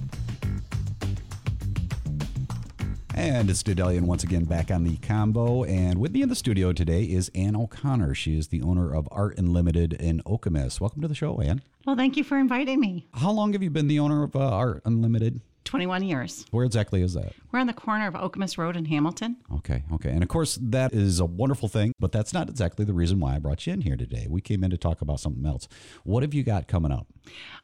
[3.19, 5.67] And it's Dedelian once again back on the convo.
[5.67, 8.15] And with me in the studio today is Anne O'Conner.
[8.15, 10.81] She is the owner of Art Unlimited in Okemos.
[10.83, 11.63] Welcome to the show, Anne.
[11.87, 13.07] Well, thank you for inviting me.
[13.15, 15.41] How long have you been the owner of uh, Art Unlimited?
[15.77, 16.47] 21 years.
[16.53, 17.35] Where exactly is that?
[17.53, 19.37] We're on the corner of Okemos Road in Hamilton.
[19.57, 20.09] Okay, okay.
[20.09, 23.35] And of course, that is a wonderful thing, but that's not exactly the reason why
[23.35, 24.27] I brought you in here today.
[24.27, 25.69] We came in to talk about something else.
[26.05, 27.09] What have you got coming up?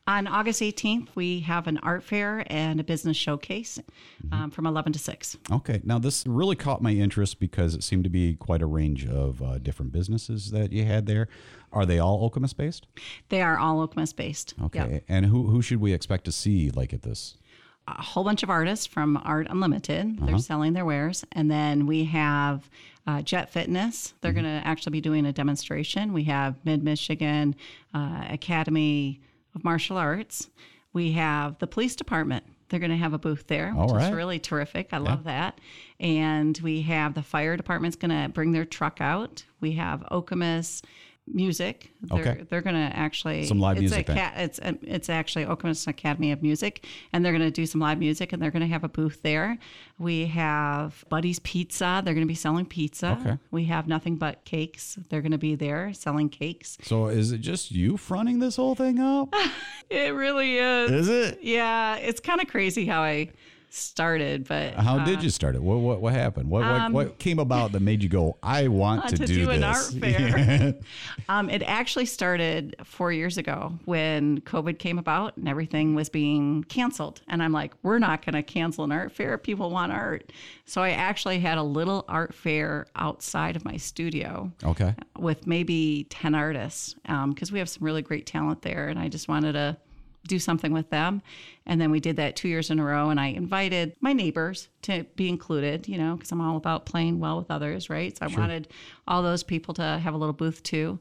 [0.07, 3.81] On August 18th, we have an art fair and a business showcase
[4.31, 5.39] um, from 11 to 6.
[5.51, 5.81] Okay.
[5.83, 9.41] Now, this really caught my interest because it seemed to be quite a range of
[9.41, 11.29] uh, different businesses that you had there.
[11.73, 12.87] Are they all Okemos based?
[13.31, 14.53] They are all Okemos based.
[14.65, 14.79] Okay.
[14.79, 15.05] Yep.
[15.09, 17.37] And who, who should we expect to see like at this?
[17.89, 20.19] A whole bunch of artists from Art Unlimited.
[20.21, 20.39] They're Uh-huh.
[20.39, 21.25] selling their wares.
[21.33, 22.69] And then we have
[23.07, 24.15] uh, Jet Fitness.
[24.21, 24.43] They're Mm-hmm.
[24.43, 26.13] going to actually be doing a demonstration.
[26.13, 27.57] We have Mid Michigan
[27.93, 29.21] uh, Academy
[29.55, 30.49] of Martial Arts.
[30.93, 32.45] We have the police department.
[32.69, 34.91] They're going to have a booth there, All which is really terrific.
[34.93, 35.59] I love that.
[36.01, 39.45] And we have the fire department's going to bring their truck out.
[39.61, 40.83] We have Okemos
[41.27, 41.93] music.
[42.03, 42.45] They're, Okay.
[42.49, 45.87] They're going to actually Some live it's music A, ca- it's a, it's actually Okemos
[45.87, 48.69] Academy of Music, and they're going to do some live music, and they're going to
[48.69, 49.59] have a booth there.
[49.99, 52.03] We have Buddy's Pizza.
[52.05, 53.19] They're going to be selling pizza.
[53.21, 53.39] Okay.
[53.51, 54.99] We have Nothing Bundt Cakes.
[55.09, 56.77] They're going to be there selling cakes.
[56.83, 59.33] So is it just you fronting this whole thing up?
[59.91, 60.91] It really is.
[60.91, 61.41] Is it?
[61.43, 63.29] Yeah, it's kind of crazy how I
[63.75, 64.49] started.
[64.49, 65.63] But How uh, did you start it?
[65.63, 66.49] What what, what happened?
[66.49, 68.37] What, Um, what what came about that made you go?
[68.43, 70.75] I want to, to do, do an art fair.
[71.29, 76.65] Um, it actually started four years ago when COVID came about and everything was being
[76.65, 77.23] canceled.
[77.29, 79.39] And I'm like, we're not going to cancel an art fair.
[79.39, 80.33] People want art.
[80.65, 84.95] So I actually had a little art fair outside of my studio okay.
[85.19, 86.95] with maybe 10 artists
[87.29, 88.89] because we have some really great talent there.
[88.89, 89.77] And I just wanted to
[90.27, 91.21] do something with them.
[91.67, 93.11] And then we did that two years in a row.
[93.11, 97.19] And I invited my neighbors to be included, you know, because I'm all about playing
[97.21, 98.17] well with others, right?
[98.17, 98.41] So I Sure.
[98.41, 98.69] wanted
[99.07, 100.99] all those people to have a little booth too.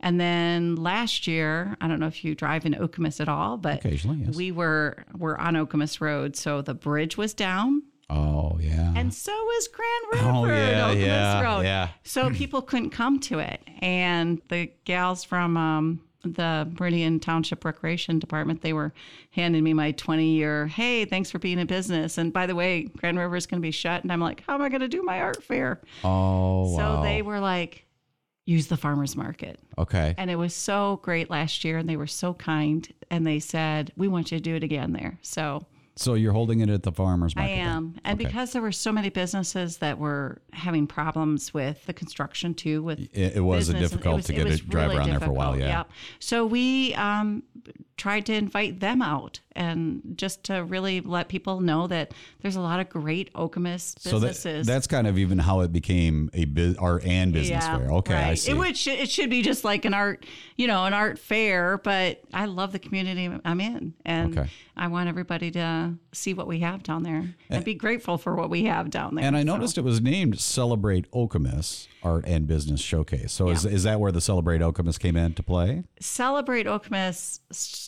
[0.00, 3.84] And then last year, I don't know if you drive in Okemos at all, but
[3.84, 4.34] Occasionally, yes.
[4.34, 6.34] we were were on Okemos Road.
[6.34, 7.82] So the bridge was down.
[8.10, 8.92] Oh yeah.
[8.96, 10.36] And so was Grand River.
[10.36, 11.60] Oh, yeah, Okemos yeah, Road.
[11.62, 11.88] yeah.
[12.02, 18.18] So people couldn't come to it, and the gals from um, the Meridian Township Recreation
[18.18, 18.92] Department they were
[19.30, 20.66] handing me my 20 year.
[20.68, 22.18] Hey, thanks for being in business.
[22.18, 24.54] And by the way, Grand River is going to be shut, and I'm like, how
[24.54, 25.80] am I going to do my art fair?
[26.04, 27.02] Oh So wow.
[27.02, 27.86] they were like,
[28.44, 29.60] use the farmers market.
[29.78, 30.14] okay.
[30.18, 33.92] And it was so great last year, and they were so kind, and they said,
[33.96, 35.18] we want you to do it again there.
[35.22, 37.54] So So you're holding it at the farmers I market.
[37.56, 37.66] then?
[37.66, 37.94] am.
[38.04, 38.26] And Okay.
[38.26, 42.98] because there were so many businesses that were having problems with the construction too, with
[43.12, 45.32] It- it was business, difficult was- to get a drive really around there for a
[45.32, 45.94] while, difficult, yeah.
[46.18, 47.42] So we um,
[48.02, 52.60] tried to invite them out and just to really let people know that there's a
[52.60, 54.66] lot of great Okemos So that, businesses.
[54.66, 57.92] that's kind of even how it became a biz, art and business Yeah, fair.
[57.92, 58.50] Okay, I see.
[58.52, 61.78] It sh- it should be just like an art, you know, an art fair.
[61.78, 64.48] But I love the community I'm in, and Okay.
[64.76, 68.50] I want everybody to see what we have down there and be grateful for what
[68.50, 69.24] we have down there.
[69.24, 73.32] and I So- noticed it was named Celebrate Okemos Art and Business Showcase.
[73.32, 75.84] So is, is that where the Celebrate Okemos came into play?
[76.00, 77.40] Celebrate Okemos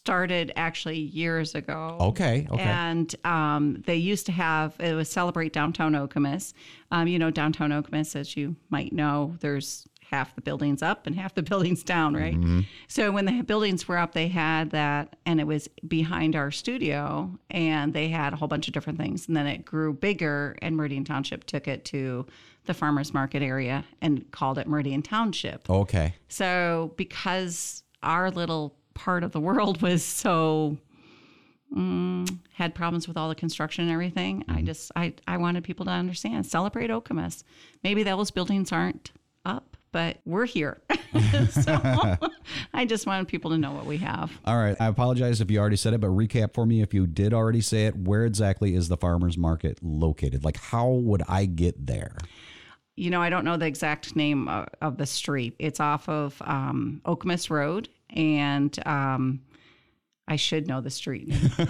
[0.09, 1.97] started actually years ago.
[1.99, 2.63] Okay, okay.
[2.63, 6.53] And um, they used to have it was Celebrate Downtown Okemos.
[6.91, 11.17] Um, you know, downtown Okemos, as you might know, there's half the buildings up and
[11.17, 12.35] half the buildings down, right?
[12.35, 12.67] Mhm.
[12.87, 17.31] So when the buildings were up, they had that, and it was behind our studio,
[17.51, 19.27] and they had a whole bunch of different things.
[19.27, 22.27] And then it grew bigger, and Meridian Township took it to
[22.67, 25.71] the farmers market area and called it Meridian Township.
[25.71, 26.15] Okay.
[26.29, 30.79] So because our little part of the world was so
[31.75, 35.85] mm, had problems with all the construction and everything, I just I I wanted people
[35.87, 37.45] to understand celebrate Okemos.
[37.83, 39.13] Maybe those buildings aren't
[39.45, 40.81] up, but we're here.
[41.51, 42.17] so
[42.75, 44.33] I just wanted people to know what we have.
[44.45, 44.77] All right.
[44.81, 47.61] I apologize if you already said it, but recap for me if you did already
[47.61, 47.97] say it.
[47.97, 50.45] Where exactly is the farmers market located?
[50.45, 52.17] Like, how would I get there?
[52.97, 55.57] You know, I don't know the exact name of, of the street.
[55.59, 59.41] It's off of um, Okemos Road, and um,
[60.27, 61.51] I should know the street name.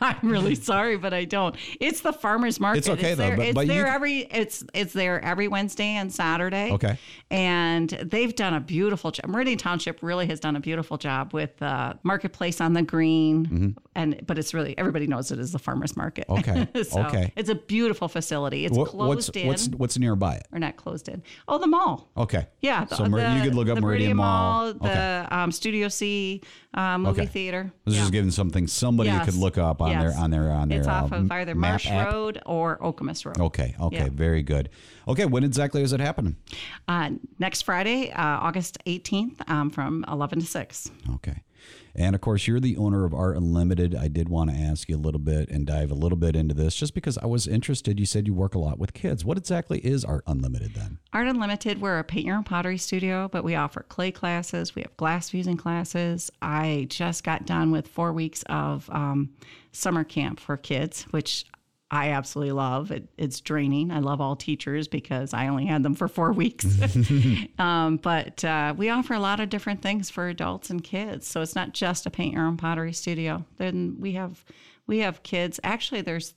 [0.00, 1.54] I'm really sorry, but I don't.
[1.78, 2.78] It's the farmers market.
[2.78, 4.18] It's okay, though, there, but- it's but you there can- every.
[4.20, 6.72] It's it's there every Wednesday and Saturday.
[6.72, 6.96] Okay.
[7.30, 9.26] and they've done a beautiful job.
[9.28, 13.76] Meridian Township really has done a beautiful job with uh, marketplace on the green, Mhm.
[13.94, 16.24] And but it's really everybody knows it as the farmers market.
[16.28, 17.32] Okay, so okay.
[17.36, 18.64] It's a beautiful facility.
[18.64, 19.46] It's What- closed what's, in.
[19.46, 20.46] What's, what's nearby it?
[20.52, 21.22] or not closed in.
[21.48, 22.10] Oh, the mall.
[22.16, 22.46] Okay.
[22.60, 24.72] Yeah, the, so the- you could look up the Meridian, Mall.
[24.74, 25.26] the okay.
[25.30, 26.40] um, Studio C
[26.74, 27.30] uh, movie Okay.
[27.30, 27.72] theater.
[27.86, 29.24] I was just giving something somebody Yes.
[29.26, 30.02] could look up on Yes.
[30.14, 32.12] their on their on their It's off uh, of either Marsh app.
[32.12, 33.38] Road or Okemos Road.
[33.38, 33.74] Okay.
[33.80, 33.96] Okay.
[33.96, 34.08] Yeah.
[34.10, 34.70] Very good.
[35.06, 35.26] Okay.
[35.26, 36.36] When exactly is it happening?
[36.88, 40.90] Uh, next Friday, uh, August 18th, um, from 11 to 6.
[41.16, 41.42] Okay.
[41.94, 43.94] And of course, you're the owner of Art Unlimited.
[43.94, 46.54] I did want to ask you a little bit and dive a little bit into
[46.54, 48.00] this just because I was interested.
[48.00, 49.24] You said you work a lot with kids.
[49.24, 50.98] What exactly is Art Unlimited then?
[51.12, 54.74] Art Unlimited, we're a paint your own pottery studio, but we offer clay classes.
[54.74, 56.30] We have glass fusing classes.
[56.40, 59.30] I just got done with four weeks of um,
[59.72, 61.44] summer camp for kids, which
[61.92, 62.90] I absolutely love.
[62.90, 63.90] It, it's draining.
[63.90, 66.66] I love all teachers because I only had them for four weeks.
[67.58, 71.26] um, but uh, we offer a lot of different things for adults and kids.
[71.28, 73.44] So it's not just a paint your own pottery studio.
[73.58, 74.44] Then we have
[74.86, 75.60] we have kids.
[75.62, 76.34] Actually, there's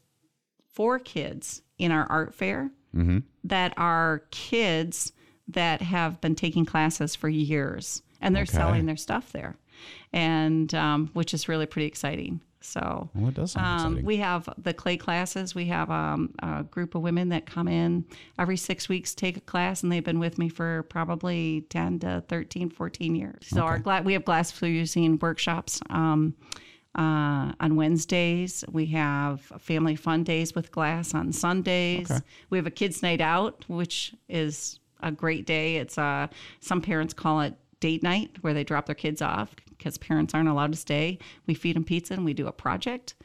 [0.74, 3.20] four kids in our art fair Mm-hmm.
[3.44, 5.12] that are kids
[5.50, 8.54] that have been taking classes for years and they're Okay.
[8.54, 9.58] selling their stuff there
[10.14, 14.06] and um, which is really pretty exciting so Well, it does sound um, exciting.
[14.06, 18.06] we have the clay classes we have um, a group of women that come in
[18.40, 22.24] every six weeks take a class and they've been with me for probably 10 to
[22.28, 26.36] 13 14 years so our gla- we have glass fusing workshops um,
[26.98, 28.64] uh, on Wednesdays.
[28.72, 32.10] We have family fun days with glass on Sundays.
[32.10, 32.22] Okay.
[32.50, 35.76] We have a kids' night out, which is a great day.
[35.76, 36.28] It's uh,
[36.62, 40.50] some parents call it date night, where they drop their kids off because parents aren't
[40.50, 41.20] allowed to stay.
[41.48, 43.16] We feed them pizza and we do a project.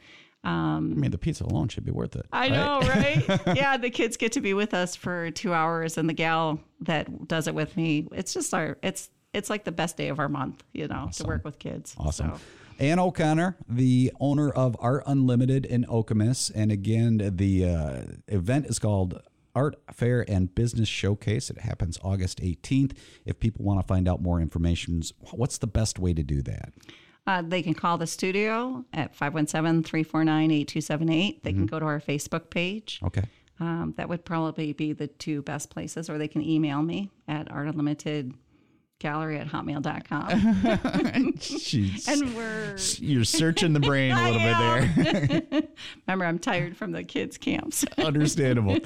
[0.43, 2.25] Um, I mean, the pizza alone should be worth it.
[2.33, 2.51] I right?
[2.51, 3.41] know, right?
[3.55, 7.27] yeah, the kids get to be with us for two hours, and the gal that
[7.27, 10.27] does it with me, it's just our, it's it's like the best day of our
[10.27, 11.95] month, you know, to work with kids.
[11.97, 12.31] Awesome.
[12.35, 12.39] So,
[12.79, 16.51] Anne O'Conner, the owner of Art Unlimited in Okemos.
[16.53, 19.21] And again, the uh, event is called
[19.55, 21.49] Art Fair and Business Showcase.
[21.49, 22.97] It happens August 18th.
[23.25, 26.73] If people want to find out more information, what's the best way to do that?
[27.27, 31.43] Uh, they can call the studio at 517 349 8278.
[31.43, 32.99] They can go to our Facebook page.
[33.03, 33.23] Okay.
[33.59, 37.51] Um, that would probably be the two best places, or they can email me at
[39.01, 40.29] artunlimitedgallery at hotmail.com.
[41.37, 42.07] Jeez.
[42.07, 42.77] and we're.
[42.99, 45.61] You're searching the brain a little bit there.
[46.07, 47.83] Remember, I'm tired from the kids' camps.
[47.97, 48.77] Understandable.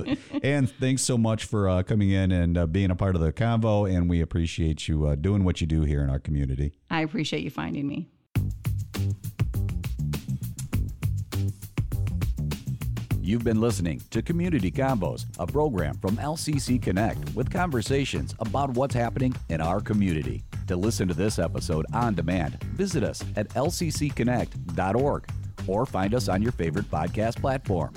[0.43, 3.33] and thanks so much for uh, coming in and uh, being a part of the
[3.33, 3.89] convo.
[3.91, 6.73] And we appreciate you uh, doing what you do here in our community.
[6.89, 8.09] I appreciate you finding me.
[13.25, 18.93] You've been listening to Community Convos, a program from LCC Connect with conversations about what's
[18.93, 20.43] happening in our community.
[20.67, 25.27] To listen to this episode on demand, visit us at lccconnect.org
[25.65, 27.95] or find us on your favorite podcast platform.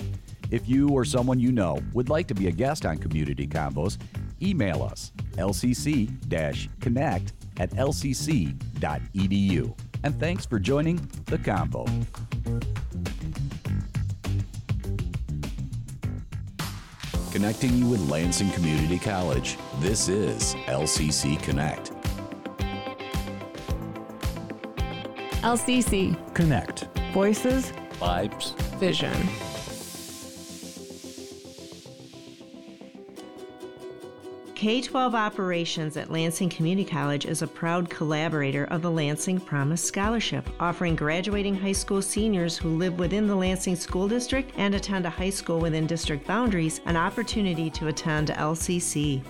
[0.51, 3.99] If you or someone you know would like to be a guest on Community Convos,
[4.41, 8.55] email us lcc-connect at lcc.edu.
[10.05, 11.87] And thanks for joining the Convo.
[17.31, 19.59] Connecting you with Lansing Community College.
[19.81, 21.93] This is LCC Connect.
[25.43, 26.17] LCC.
[26.35, 26.89] Connect.
[27.13, 27.73] Voices.
[28.01, 28.55] Vibes.
[28.79, 29.15] Vision.
[34.59, 39.85] K 12 Operations at Lansing Community College is a proud collaborator of the Lansing Promise
[39.85, 45.07] Scholarship, offering graduating high school seniors who live within the Lansing School District and attend
[45.07, 49.23] a high school within district boundaries an opportunity to attend LCC.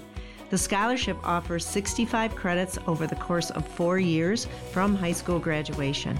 [0.49, 6.19] The scholarship offers 65 credits over the course of four years from high school graduation.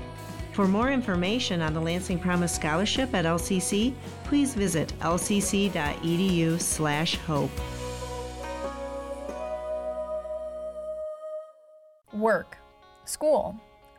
[0.53, 3.95] For more information on the Lansing Promise Scholarship at LCC,
[4.25, 5.69] please visit lcc.edu/hope.
[12.19, 12.59] Work,
[13.05, 13.55] school,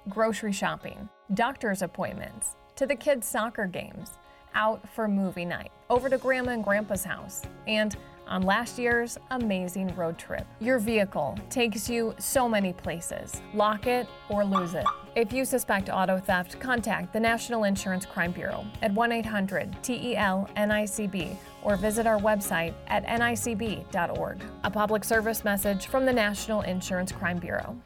[0.09, 4.17] grocery shopping, doctor's appointments, to the kids' soccer games,
[4.53, 7.95] out for movie night, over to Grandma and Grandpa's house, and
[8.27, 10.45] on last year's amazing road trip.
[10.59, 13.41] Your vehicle takes you so many places.
[13.53, 14.85] Lock it or lose it.
[15.15, 20.49] If you suspect auto theft, contact the National Insurance Crime Bureau at 1 800 TEL
[20.57, 24.41] NICB or visit our website at nicb.org.
[24.65, 27.77] A public service message from the National Insurance Crime Bureau.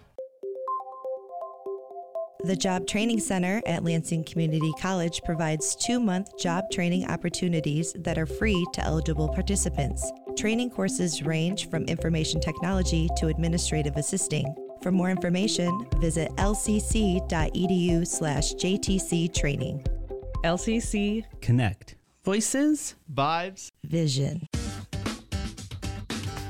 [2.46, 8.18] The Job Training Center at Lansing Community College provides two month job training opportunities that
[8.18, 10.12] are free to eligible participants.
[10.36, 14.54] Training courses range from information technology to administrative assisting.
[14.82, 19.86] For more information, visit lcc.edu/slash JTC training.
[20.44, 21.24] LCC.
[21.40, 21.96] Connect.
[22.26, 22.96] Voices.
[23.10, 23.72] Vibes.
[23.86, 24.50] Vision.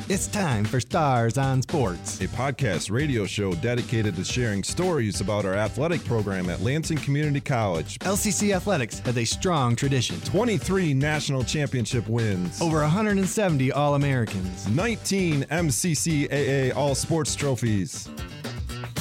[0.10, 5.46] It's time for Stars on Sports, a podcast radio show dedicated to sharing stories about
[5.46, 7.98] our athletic program at Lansing Community College.
[8.00, 15.44] LCC Athletics has a strong tradition 23 national championship wins, over 170 All Americans, 19
[15.44, 18.10] MCCAA All Sports trophies.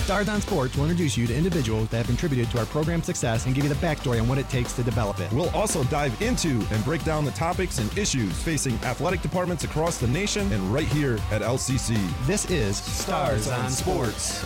[0.02, 3.46] Stars on Sports will introduce you to individuals that have contributed to our program's success
[3.46, 5.32] and give you the backstory on what it takes to develop it.
[5.32, 9.98] We'll also dive into and break down the topics and issues facing athletic departments across
[9.98, 11.96] the nation and right here at LCC.
[12.26, 14.44] This is Stars on Sports.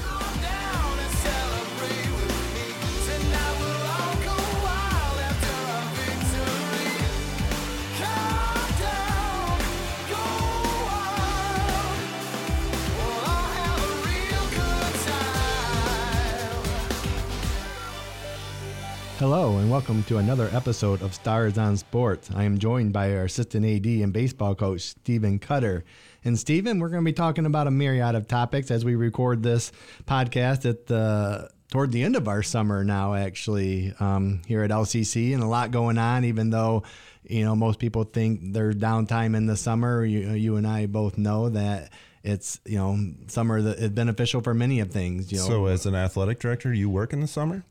[19.19, 22.29] Hello, and welcome to another episode of Stars on Sports.
[22.35, 25.85] I am joined by our assistant AD and baseball coach, Stephen Cutter.
[26.23, 29.43] And Stephen, we're going to be talking about a myriad of topics as we record
[29.43, 29.73] this
[30.07, 35.33] podcast at the toward the end of our summer now, actually, um, here at LCC,
[35.33, 36.25] and a lot going on.
[36.27, 36.83] Even though
[37.25, 41.17] you know most people think there's downtime in the summer, you, you and I both
[41.17, 41.91] know that
[42.23, 42.99] it's you know
[43.29, 45.33] summer that is beneficial for many of things.
[45.33, 47.65] You know, So, as an athletic director, you work in the summer?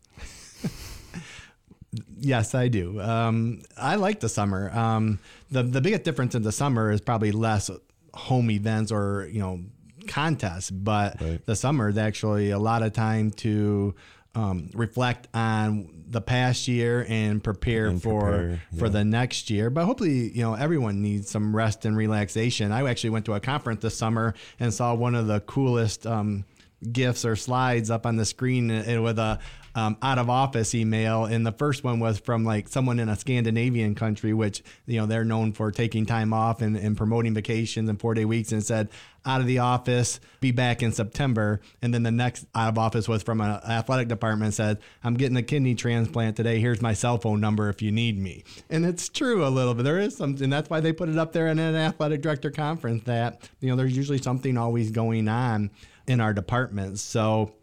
[2.18, 3.00] Yes, I do.
[3.02, 4.72] Um, I like the summer.
[4.72, 5.20] Um,
[5.52, 7.70] the the biggest difference in the summer is probably less
[8.14, 9.62] home events or you know
[10.08, 13.96] contests, but the summer is actually a lot of time to
[14.36, 19.70] um, reflect on the past year and prepare And for prepare, for the next year.
[19.70, 22.72] But hopefully, you know, everyone needs some rest and relaxation.
[22.72, 26.44] I actually went to a conference this summer and saw one of the coolest um,
[26.92, 29.40] gifs or slides up on the screen uh, with a
[29.76, 31.26] um, out of office email.
[31.26, 35.06] And the first one was from like someone in a scandinavian country which you know
[35.06, 38.64] they're known for taking time off and, and promoting vacations and four day weeks and
[38.64, 38.90] said
[39.26, 41.60] out of the office be back in september.
[41.82, 45.38] And then the next out of office was from an athletic department said i'm getting
[45.38, 46.60] a kidney transplant today.
[46.60, 48.44] Here's my cell phone number if you need me.
[48.70, 49.84] And it's true a little bit.
[49.84, 53.04] There is something that's why they put it up there in an athletic director conference
[53.04, 55.70] that you know there's usually something always going on
[56.08, 57.02] in our departments.
[57.02, 57.54] So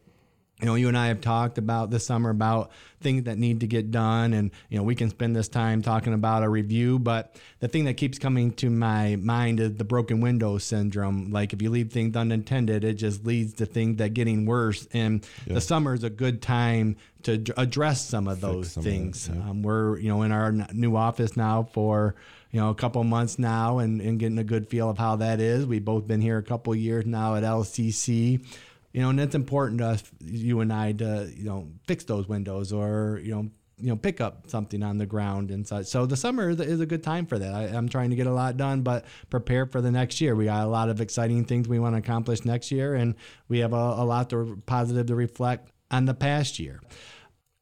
[0.63, 3.67] you know, you and I have talked about this summer about things that need to
[3.67, 7.01] get done, and you know, we can spend this time talking about a review.
[7.01, 11.33] But the thing that keeps coming to my mind is the broken window syndrome.
[11.33, 14.87] Like if you leave things unintended, it just leads to things that getting worse.
[14.93, 15.55] And Yeah.
[15.55, 16.95] the summer is a good time
[17.25, 19.29] to address some of those some of that, things.
[19.29, 22.15] um, we're you know in our new office now for
[22.53, 25.41] you know a couple months now, and, and getting a good feel of how that
[25.41, 25.67] is.
[25.67, 28.45] We've both been here a couple years now at LCC
[28.93, 32.29] you know, and it's important to us, you and I, to you know fix those
[32.29, 35.87] windows or you know you know pick up something on the ground and such.
[35.87, 37.55] So the summer is, a good time for that.
[37.55, 40.37] I, I'm trying to get a lot done, but prepare for the next year.
[40.37, 43.15] We got a lot of exciting things we want to accomplish next year, and
[43.49, 46.81] we have a, a lot to positive to reflect on the past year.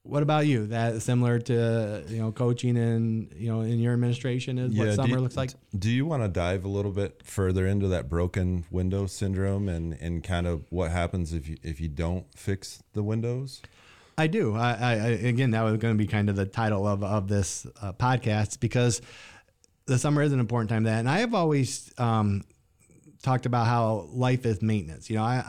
[0.03, 0.67] What about you?
[0.69, 5.17] That similar to you know coaching and you know in your administration is what summer
[5.17, 5.51] you- looks like.
[5.79, 9.93] Do you want to dive a little bit further into that broken window syndrome and,
[9.95, 13.61] and kind of what happens if you if you don't fix the windows?
[14.17, 14.55] I do.
[14.55, 17.29] I, I, I again, that was going to be kind of the title of of
[17.29, 19.03] this uh, podcast because
[19.87, 20.85] the summer is an important time.
[20.85, 22.45] That, and I have always um,
[23.23, 25.11] talked about how life is maintenance.
[25.11, 25.45] You know, I,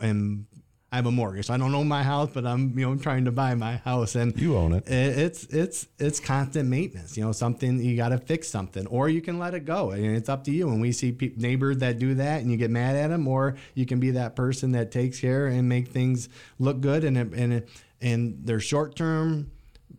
[0.00, 0.46] I am.
[0.94, 1.46] I have a mortgage.
[1.46, 4.14] So I don't own my house, but I'm you know trying to buy my house,
[4.14, 4.84] and you own it.
[4.86, 7.16] It's it's it's constant maintenance.
[7.16, 10.16] You know, something you got to fix something, or you can let it go, and
[10.16, 10.68] it's up to you.
[10.68, 13.56] And we see pe- neighbors that do that, and you get mad at them, or
[13.74, 16.28] you can be that person that takes care and make things
[16.60, 17.68] look good, and it, and it,
[18.00, 19.50] and there's short term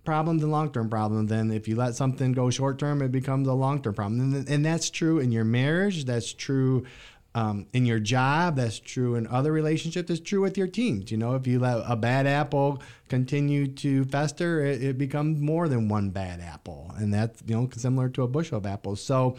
[0.05, 1.29] problems and long term problems.
[1.29, 4.47] Then if you let something go short term, it becomes a long term problem, and,
[4.47, 6.05] and that's true in your marriage.
[6.05, 6.85] That's true
[7.35, 8.55] um, in your job.
[8.55, 10.09] That's true in other relationships.
[10.09, 11.11] It's true with your teams.
[11.11, 15.67] You know, if you let a bad apple continue to fester, it, it becomes more
[15.67, 19.03] than one bad apple, and that's you know similar to a bushel of apples.
[19.03, 19.37] So.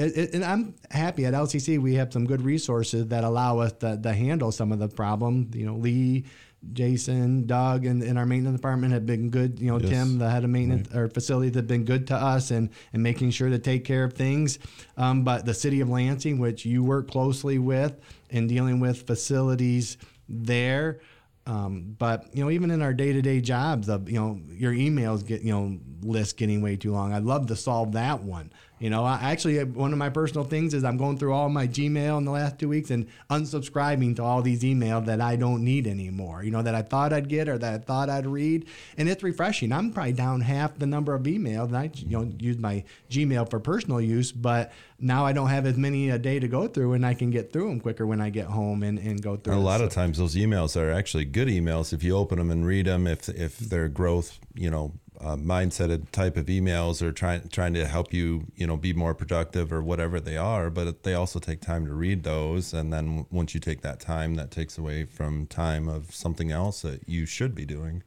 [0.00, 1.76] It, it, and I'm happy at LCC.
[1.80, 5.50] We have some good resources that allow us to, to handle some of the problem.
[5.52, 6.24] You know, Lee,
[6.72, 9.60] Jason, Doug, and, and our maintenance department have been good.
[9.60, 9.90] You know, Yes.
[9.90, 13.30] Tim, the head of maintenance or facilities, have been good to us and and making
[13.30, 14.58] sure to take care of things.
[14.96, 17.98] Um, but the city of Lansing, which you work closely with
[18.30, 19.98] in dealing with facilities
[20.28, 21.00] there.
[21.46, 25.40] Um, but you know, even in our day-to-day jobs, of you know, your emails get
[25.42, 27.12] you know list getting way too long.
[27.14, 28.52] I'd love to solve that one.
[28.80, 31.48] You know, I actually uh, one of my personal things is I'm going through all
[31.48, 35.36] my Gmail in the last two weeks and unsubscribing to all these emails that I
[35.36, 36.42] don't need anymore.
[36.42, 38.66] You know, that I thought I'd get or that I thought I'd read,
[38.96, 39.72] and it's refreshing.
[39.72, 41.66] I'm probably down half the number of emails.
[41.68, 45.66] And I you know use my Gmail for personal use, but now I don't have
[45.66, 48.20] as many a day to go through, and I can get through them quicker when
[48.20, 49.54] I get home and, and go through.
[49.54, 49.62] Them.
[49.62, 52.50] A lot So- of times those emails are actually good emails if you open them
[52.50, 57.12] and read them if if they're growth you know uh, mindseted type of emails or
[57.12, 61.02] trying trying to help you you know be more productive or whatever they are but
[61.02, 64.50] they also take time to read those and then once you take that time that
[64.50, 68.02] takes away from time of something else that you should be doing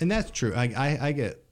[0.00, 0.52] And that's true.
[0.54, 1.44] I, I, I get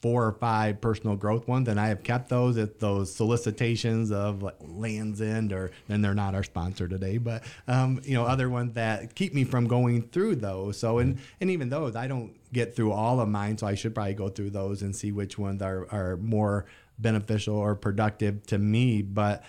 [0.00, 4.42] four or five personal growth ones, and I have kept those at those solicitations of
[4.42, 8.48] like Lands End, or and they're not our sponsor today, but um, you know other
[8.48, 10.78] ones that keep me from going through those.
[10.78, 13.94] So and and even those, I don't get through all of mine, so I should
[13.94, 16.66] probably go through those and see which ones are are more
[16.98, 19.02] beneficial or productive to me.
[19.02, 19.42] But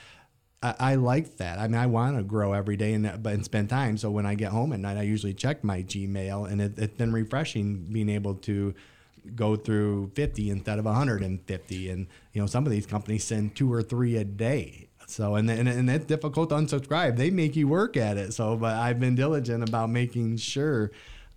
[0.63, 1.59] I, I like that.
[1.59, 3.97] I mean, I want to grow every day and and spend time.
[3.97, 6.97] So when I get home at night, I usually check my Gmail, and it, it's
[6.97, 8.73] been refreshing being able to
[9.35, 11.89] go through 50 instead of 150.
[11.89, 14.87] And you know, some of these companies send two or three a day.
[15.07, 17.17] So and and, and it's difficult to unsubscribe.
[17.17, 18.33] They make you work at it.
[18.33, 20.91] So, but I've been diligent about making sure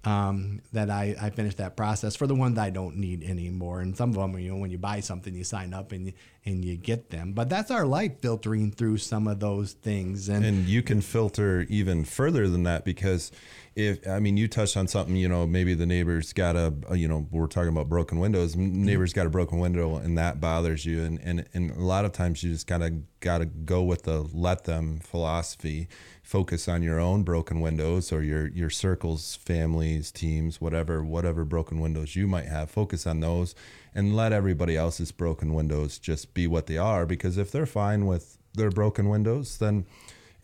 [0.05, 3.81] um, that I, I finish that process for the ones I don't need anymore.
[3.81, 6.13] And some of them, you know, when you buy something, you sign up and you,
[6.45, 7.33] and you get them.
[7.33, 10.29] But that's our life filtering through some of those things.
[10.29, 13.31] And, and you can filter even further than that because
[13.75, 17.09] if I mean you touched on something, you know, maybe the neighbor's got a, you
[17.09, 18.55] know, we're talking about broken windows.
[18.55, 18.85] Mm-hmm.
[18.85, 22.13] Neighbor's got a broken window, and that bothers you, and and and a lot of
[22.13, 25.89] times you just kind of got to go with the let them philosophy.
[26.23, 31.81] Focus on your own broken windows or your your circles, families, teams, whatever whatever broken
[31.81, 32.71] windows you might have.
[32.71, 33.55] Focus on those,
[33.95, 37.07] and let everybody else's broken windows just be what they are.
[37.07, 39.87] Because if they're fine with their broken windows, then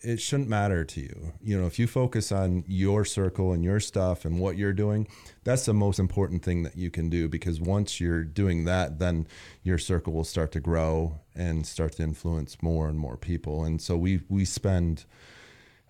[0.00, 1.32] it shouldn't matter to you.
[1.42, 5.08] You know, if you focus on your circle and your stuff and what you're doing,
[5.44, 9.26] that's the most important thing that you can do because once you're doing that, then
[9.62, 13.64] your circle will start to grow and start to influence more and more people.
[13.64, 15.04] And so we we spend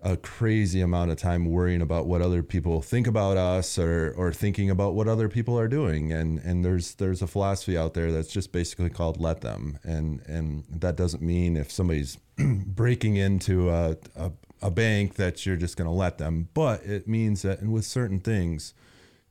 [0.03, 4.33] a crazy amount of time worrying about what other people think about us or or
[4.33, 6.13] thinking about what other people are doing.
[6.13, 9.79] And and there's there's a philosophy out there that's just basically called let them.
[9.83, 14.33] And and that doesn't mean if somebody's breaking into a, a,
[14.63, 17.85] a bank that you're just going to let them but it means that and with
[17.85, 18.75] certain things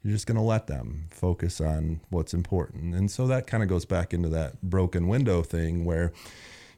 [0.03, 2.95] you're just going to let them focus on what's important.
[2.95, 6.13] And so that kind of goes back into that broken window thing where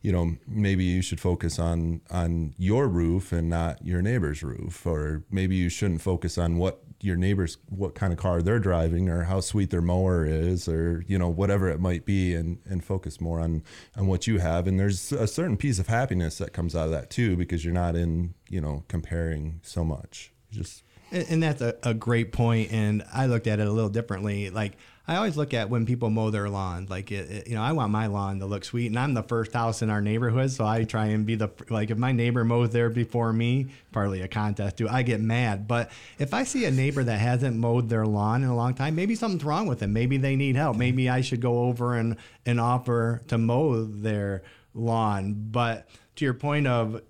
[0.02, 4.86] you know maybe you should focus on on your roof and not your neighbor's roof.
[4.86, 9.08] Or maybe you shouldn't focus on what your neighbors what kind of car they're driving
[9.10, 12.34] or how sweet their mower is or you know whatever it might be.
[12.34, 13.64] And and focus more on
[13.98, 14.68] on what you have.
[14.68, 17.74] And there's a certain piece of happiness that comes out of that too because you're
[17.74, 20.32] not in you know comparing so much.
[20.52, 22.72] Just and, and that's a, a great point.
[22.72, 24.50] And i looked at it a little differently.
[24.50, 24.78] Like
[25.10, 26.86] I always look at when people mow their lawn.
[26.88, 29.24] Like, it, it, you know, I want my lawn to look sweet, and I'm the
[29.24, 31.90] first house in our neighborhood, so I try and be the like.
[31.90, 35.68] If my neighbor mows there before me, partly a contest too, I get mad.
[35.68, 35.90] But
[36.20, 39.16] if I see a neighbor that hasn't mowed their lawn in a long time, maybe
[39.16, 39.94] something's wrong with them.
[39.94, 40.78] Maybe they need help.
[40.78, 44.44] Maybe I should go over and and offer to mow their
[44.76, 45.34] lawn.
[45.50, 47.02] But to your point of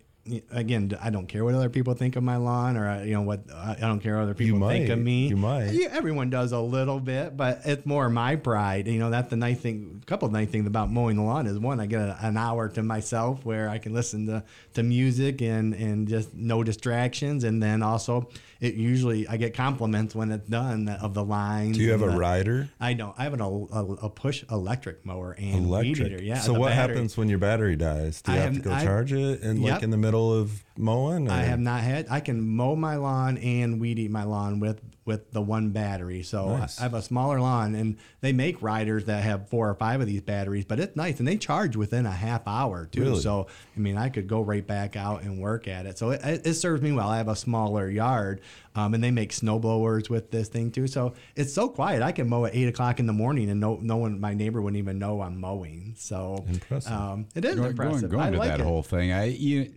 [0.52, 3.22] again, I don't care what other people think of my lawn, or uh, you know
[3.22, 5.28] what I don't care what other people might, think of me.
[5.28, 5.72] you might.
[5.72, 8.88] Yeah, everyone does a little bit, but it's more my pride.
[8.88, 10.02] You know, that's the nice thing.
[10.02, 12.38] A couple of nice things about mowing the lawn is one, I get a, an
[12.38, 17.44] hour to myself where I can listen to to music and and just no distractions,
[17.44, 18.30] and then also
[18.60, 21.78] it usually I get compliments when it's done of the lines.
[21.78, 22.70] Do you have a the- rider?
[22.80, 23.14] I don't.
[23.18, 26.24] I have an, a, a push electric mower and weed electric eater.
[26.24, 26.40] Yeah.
[26.40, 26.96] so what battery.
[26.96, 29.42] happens when your battery dies do you I have, have- to go I- charge it
[29.42, 32.08] and like in the middle of mowing I have not had.
[32.10, 36.22] I can mow my lawn and weed eat my lawn with with the one battery.
[36.22, 36.80] So I- Nice.
[36.80, 40.08] I have a smaller lawn, and they make riders that have four or five of
[40.08, 40.66] these batteries.
[40.66, 43.02] But it's nice, and they charge within a half hour too.
[43.02, 43.20] Really?
[43.22, 45.98] So I mean, I could go right back out and work at it.
[45.98, 47.10] So it, it it serves me well.
[47.10, 48.42] I have a smaller yard,
[48.76, 50.88] um, and they make snow blowers with this thing too.
[50.88, 52.02] So it's so quiet.
[52.04, 54.62] I can mow at eight o'clock in the morning, and no no one, my neighbor
[54.62, 55.96] wouldn't even know I'm mowing.
[55.98, 56.92] So impressive.
[56.94, 58.10] Um, it is Going- impressive.
[58.12, 58.64] Going, going I to like that it.
[58.66, 59.72] whole thing, I you,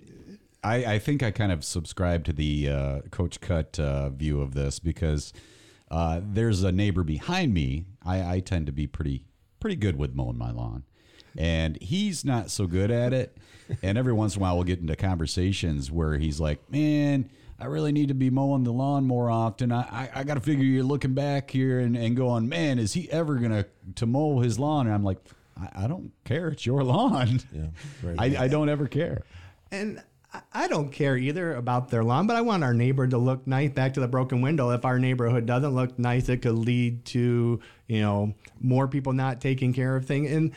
[0.64, 4.54] I, I think I kind of subscribe to the uh, Coach Cut uh, view of
[4.54, 5.32] this because
[5.90, 7.84] uh, there's a neighbor behind me.
[8.04, 9.24] I, I tend to be pretty
[9.60, 10.84] pretty good with mowing my lawn,
[11.36, 13.36] and he's not so good at it.
[13.82, 17.66] And every once in a while, we'll get into conversations where he's like, "Man." I
[17.66, 19.70] really need to be mowing the lawn more often.
[19.70, 22.92] I, I, I got to figure you're looking back here and, and going, man, is
[22.92, 24.86] he ever gonna to mow his lawn?
[24.86, 25.18] And I'm like,
[25.56, 26.48] I, I don't care.
[26.48, 27.38] It's your lawn.
[27.52, 27.66] Yeah,
[28.02, 28.16] right.
[28.36, 29.22] I, I don't ever care.
[29.70, 30.02] And
[30.52, 33.70] I- don't care either about their lawn, but I want our neighbor to look nice.
[33.70, 34.70] Back to the broken window.
[34.70, 39.40] If our neighborhood doesn't look nice, it could lead to you know more people not
[39.40, 40.30] taking care of things.
[40.30, 40.52] And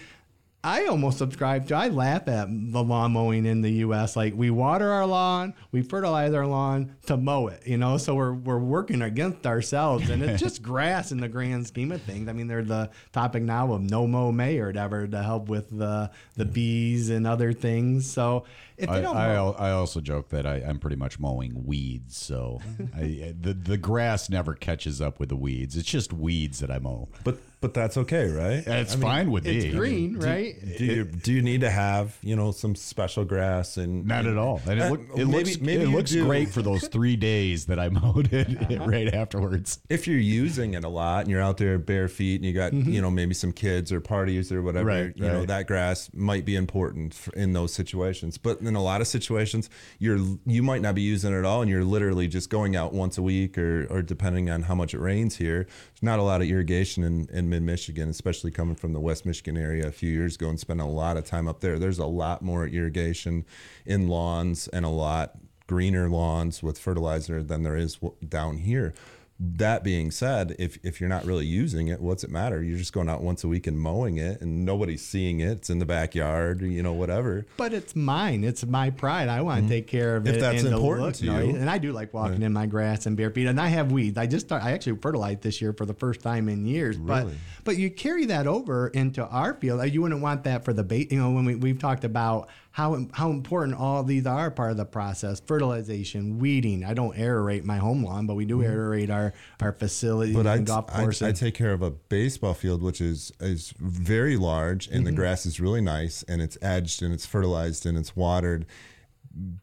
[0.65, 1.75] I almost subscribe to.
[1.75, 4.15] I laugh at the lawn mowing in the U.S.
[4.15, 7.67] Like we water our lawn, we fertilize our lawn to mow it.
[7.67, 11.67] You know, so we're we're working against ourselves, and it's just grass in the grand
[11.67, 12.27] scheme of things.
[12.27, 15.69] I mean, they're the topic now of no mow May or whatever to help with
[15.69, 18.09] the the bees and other things.
[18.09, 18.45] So
[18.77, 21.19] if they I, don't I, mow, al- I also joke that I, I'm pretty much
[21.19, 22.59] mowing weeds, so
[22.95, 25.77] I, the the grass never catches up with the weeds.
[25.77, 27.09] It's just weeds that I mow.
[27.23, 28.63] But but that's okay, right?
[28.65, 29.55] It's I mean, fine with it.
[29.55, 29.71] it's me.
[29.71, 30.55] green, do, right?
[30.77, 34.37] Do you do you need to have you know some special grass and Not at
[34.37, 34.61] all.
[34.67, 36.25] And it, Uh, look, it maybe- looks maybe it looks do.
[36.25, 39.79] great for those three days that I mowed it right afterwards.
[39.89, 42.73] if you're using it a lot and you're out there bare feet and you got
[42.73, 45.05] you know maybe some kids or parties or whatever Mm-hmm.
[45.05, 48.83] Right, you know that grass might be important f- in those situations but in a
[48.83, 52.27] lot of situations you're you might not be using it at all and you're literally
[52.27, 55.63] just going out once a week or or depending on how much it rains here
[55.63, 57.03] there's not a lot of irrigation
[57.45, 60.59] in, in mid-michigan especially coming from the west michigan area a few years ago and
[60.59, 61.79] spending a lot of time up there.
[61.79, 63.45] There's a lot more irrigation
[63.85, 65.37] in lawns and a lot
[65.67, 68.93] greener lawns with fertilizer than there is down here
[69.37, 72.63] that being said, if if you're not really using it, what's it matter?
[72.63, 75.49] You're just going out once a week and mowing it, and nobody's seeing it.
[75.57, 77.45] It's in the backyard, you know, whatever.
[77.57, 78.45] But it's mine.
[78.45, 79.27] It's my pride.
[79.27, 80.35] I want to take care of Mm-hmm.
[80.35, 81.31] If that's important to you.
[81.31, 81.55] nice.
[81.55, 83.47] and I do like walking in my grass and bare feet.
[83.47, 84.17] And I have weeds.
[84.17, 86.97] I just start, I actually fertilized this year for the first time in years.
[86.97, 87.37] But Really?
[87.65, 89.85] but you carry that over into our field.
[89.91, 91.11] You wouldn't want that for the bait.
[91.11, 94.75] You know, when we we've talked about how how important all these are part of
[94.75, 96.83] the process: fertilization, weeding.
[96.83, 100.43] I don't aerate my home lawn, but we do aerate our our facilities Mm-hmm.
[100.43, 101.21] But I, and golf I, courses.
[101.21, 105.15] I take care of a baseball field, which is is very large, and the Mhm.
[105.15, 108.65] grass is really nice, and it's edged, and it's fertilized, and it's watered.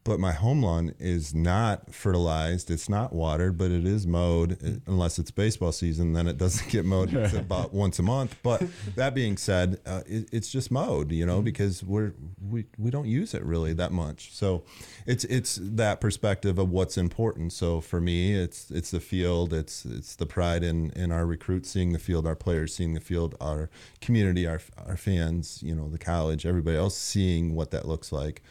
[0.05, 2.71] But my home lawn is not fertilized.
[2.71, 4.59] It's not watered, but it is mowed.
[4.63, 8.37] uh, Unless it's baseball season, then it doesn't get mowed It's about once a month.
[8.43, 8.63] But
[8.97, 12.13] that being said, uh, it, it's just mowed, you know, because we're
[12.47, 14.33] we, we don't use it really that much.
[14.35, 14.65] So
[15.07, 17.55] it's it's that perspective of what's important.
[17.55, 19.55] So for me, it's it's the field.
[19.55, 23.01] It's it's the pride in in our recruits seeing the field, our players seeing the
[23.01, 23.71] field, our
[24.03, 28.43] community, our our fans, you know, the college, everybody else seeing what that looks like.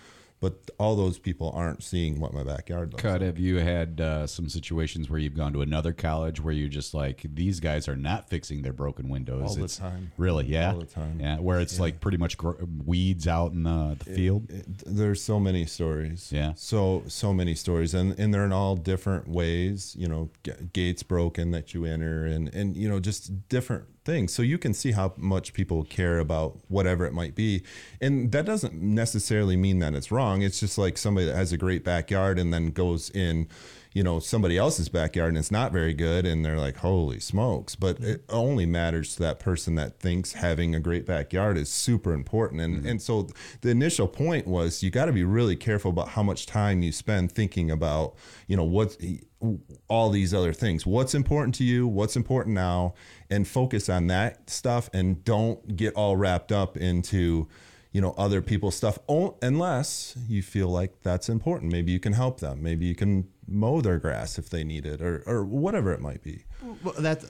[0.41, 4.25] But all those people aren't seeing what my backyard looks Cut, have you had uh,
[4.25, 7.95] some situations where you've gone to another college where you're just like, these guys are
[7.95, 9.49] not fixing their broken windows?
[9.49, 10.11] All the time.
[10.17, 10.47] Really?
[10.47, 10.73] Yeah.
[10.73, 11.19] All the time.
[11.19, 11.37] Yeah.
[11.37, 11.81] Where it's Yeah.
[11.81, 14.47] like pretty much gr- weeds out in the, the field.
[14.83, 16.31] there's so many stories.
[16.31, 16.53] Yeah.
[16.55, 19.95] So so many stories, and and they're in all different ways.
[19.95, 24.33] You know, g- gates broken that you enter, and and you know just different things.
[24.33, 27.63] So you can see how much people care about whatever it might be,
[27.99, 30.41] and that doesn't necessarily mean that it's wrong.
[30.41, 33.47] It's just like somebody that has a great backyard and then goes in.
[33.93, 37.75] You know somebody else's backyard and it's not very good, and they're like, "Holy smokes!"
[37.75, 38.11] But mm-hmm.
[38.11, 42.61] it only matters to that person that thinks having a great backyard is super important.
[42.61, 42.87] And mm-hmm.
[42.87, 43.27] and so
[43.61, 46.91] the initial point was you got to be really careful about how much time you
[46.91, 48.15] spend thinking about
[48.47, 48.95] you know what
[49.87, 50.85] all these other things.
[50.85, 51.87] What's important to you?
[51.87, 52.93] What's important now?
[53.29, 57.47] And focus on that stuff, and don't get all wrapped up into
[57.91, 58.97] you know other people's stuff
[59.41, 63.81] unless you feel like that's important maybe you can help them maybe you can mow
[63.81, 66.43] their grass if they need it or, or whatever it might be
[66.83, 67.29] Well, that's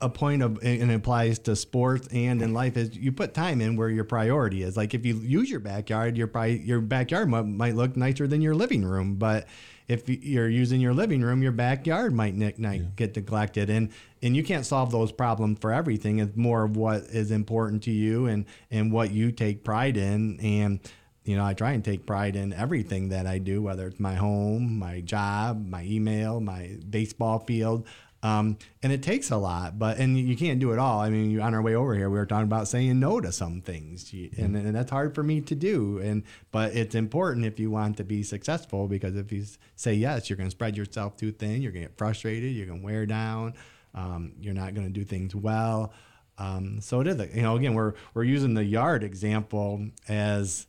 [0.00, 3.60] a point of, and it applies to sports and in life is you put time
[3.60, 4.76] in where your priority is.
[4.76, 8.40] Like if you use your backyard, your pri- your backyard might, might look nicer than
[8.40, 9.46] your living room, but
[9.88, 13.90] if you're using your living room, your backyard might nick, night get neglected, and
[14.22, 16.18] and you can't solve those problems for everything.
[16.18, 20.40] It's more of what is important to you and and what you take pride in,
[20.40, 20.80] and
[21.24, 24.14] you know I try and take pride in everything that I do, whether it's my
[24.14, 27.86] home, my job, my email, my baseball field.
[28.24, 31.00] Um, and it takes a lot, but and you can't do it all.
[31.00, 33.60] I mean, on our way over here, we were talking about saying no to some
[33.60, 35.98] things, and, and that's hard for me to do.
[35.98, 39.44] And but it's important if you want to be successful because if you
[39.74, 41.62] say yes, you're going to spread yourself too thin.
[41.62, 42.52] You're going to get frustrated.
[42.52, 43.54] You're going to wear down.
[43.92, 45.92] Um, you're not going to do things well.
[46.38, 50.68] Um, so it is, you know, again, we're we're using the yard example as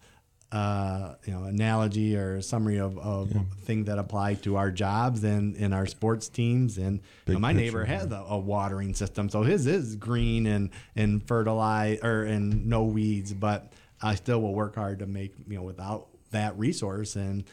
[0.54, 3.34] uh, you know, analogy or a summary of, of
[3.64, 6.78] things that apply to our jobs and in our sports teams.
[6.78, 10.45] And you know, my neighbor picture, has a, a watering system, so his is green
[10.45, 13.34] and and fertilize or and no weeds.
[13.34, 17.43] But I still will work hard to make you know without that resource and.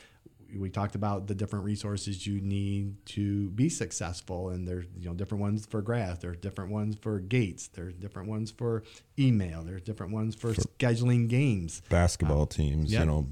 [0.56, 5.14] We talked about the different resources you need to be successful, and there's you know
[5.14, 8.82] different ones for grass, there's different ones for gates, there's different ones for
[9.18, 11.82] email, there's different ones for, scheduling games.
[11.88, 13.00] basketball teams yeah.
[13.00, 13.26] you know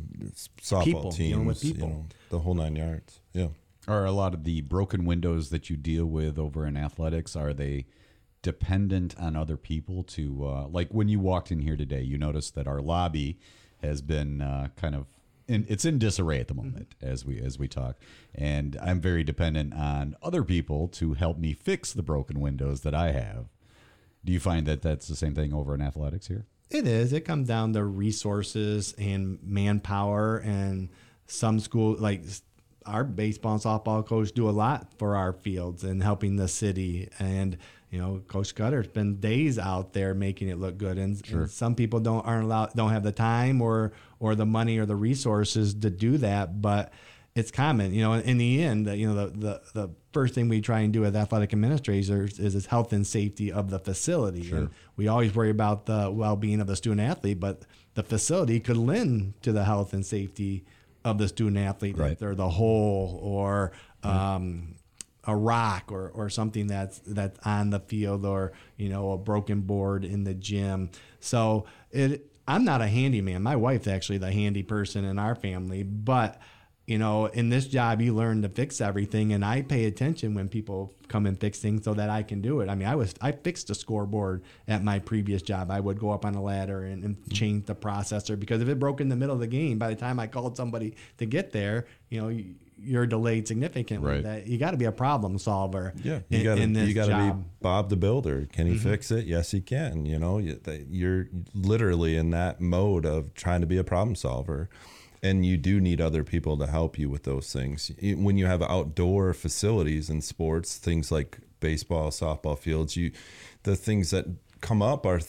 [0.60, 3.48] softball People, teams dealing with you know, the whole nine yards yeah
[3.86, 7.52] Are a lot of the broken windows that you deal with over in athletics are
[7.52, 7.86] they
[8.42, 12.54] dependent on other people to uh, like when you walked in here today you noticed
[12.54, 13.38] that our lobby
[13.82, 15.06] has been uh, kind of
[15.48, 16.66] in, it's in disarray at the mm-hmm.
[16.66, 17.96] moment as we as we talk
[18.34, 22.94] and I'm very dependent on other people to help me fix the broken windows that
[22.94, 23.46] I have
[24.24, 27.12] do you find that that's the same thing over in athletics here It is.
[27.12, 30.90] It comes down to resources and manpower, and
[31.26, 32.24] some school like
[32.84, 37.08] our baseball and softball coach do a lot for our fields and helping the city.
[37.18, 37.56] And
[37.90, 41.42] you know, Coach Cutter spends days out there making it look good, and, Sure.
[41.42, 44.86] and some people don't aren't allowed don't have the time or or the money or
[44.86, 46.92] the resources to do that, but.
[47.34, 48.14] It's common, you know.
[48.14, 51.14] In the end, you know, the, the the first thing we try and do as
[51.14, 54.42] athletic administrators is is health and safety of the facility.
[54.42, 54.58] Sure.
[54.58, 57.62] And we always worry about the well-being of the student athlete, but
[57.94, 60.64] the facility could lend to the health and safety
[61.04, 62.12] of the student athlete Right.
[62.12, 63.70] if they're the whole or
[64.02, 64.74] um,
[65.28, 69.60] a rock or, or something that's that's on the field or you know a broken
[69.60, 70.90] board in the gym.
[71.20, 73.42] So it I'm not a handyman.
[73.42, 76.40] My wife's actually the handy person in our family, but
[76.86, 80.48] you know, in this job, you learn to fix everything, and I pay attention when
[80.48, 82.70] people come and fix things so that I can do it.
[82.70, 85.70] I mean, I was I fixed a scoreboard at my previous job.
[85.70, 87.32] I would go up on a ladder and, and Mm-hmm.
[87.32, 89.96] change the processor because if it broke in the middle of the game, by the
[89.96, 92.28] time I called somebody to get there, you know,
[92.80, 94.08] you're delayed significantly.
[94.10, 94.22] Right.
[94.22, 95.92] That you got to be a problem solver.
[96.02, 98.46] Yeah, you got to you got to be Bob the Builder.
[98.52, 98.80] Can he Mhm.
[98.80, 99.26] fix it?
[99.26, 100.06] Yes, he can.
[100.06, 104.14] You know, you- that- you're literally in that mode of trying to be a problem
[104.14, 104.68] solver,
[105.22, 107.90] and you do need other people to help you with those things.
[108.00, 113.10] When you have outdoor facilities and sports, things like baseball, softball fields, you
[113.64, 114.26] the things that
[114.60, 115.20] come up are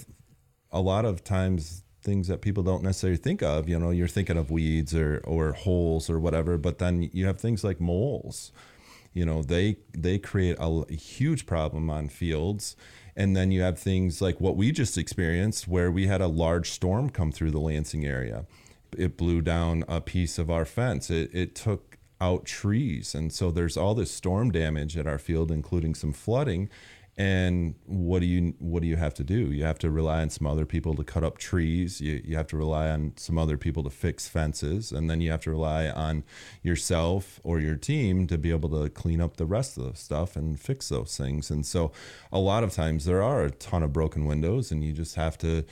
[0.72, 3.68] a lot of times things that people don't necessarily think of.
[3.68, 7.40] You know, you're thinking of weeds or or holes or whatever, but then you have
[7.40, 8.52] things like moles.
[9.14, 12.76] You know they they create a huge problem on fields.
[13.16, 16.72] And then you have things like what we just experienced where we had a large
[16.72, 18.46] storm come through the lansing area.
[18.98, 21.10] It blew down a piece of our fence.
[21.10, 23.14] It, it took out trees.
[23.14, 26.70] And so there's all this storm damage at our field including some flooding
[27.20, 29.52] and what do you what do you have to do?
[29.52, 32.00] You have to rely on some other people to cut up trees.
[32.00, 34.94] You, you have to rely on some other people to fix fences.
[34.94, 36.24] And then you have to rely on
[36.64, 40.38] yourself or your team to be able to clean up the rest of the stuff
[40.38, 41.52] and fix those things.
[41.52, 41.92] And so
[42.32, 45.38] a lot of times there are a ton of broken windows and you just have
[45.40, 45.66] to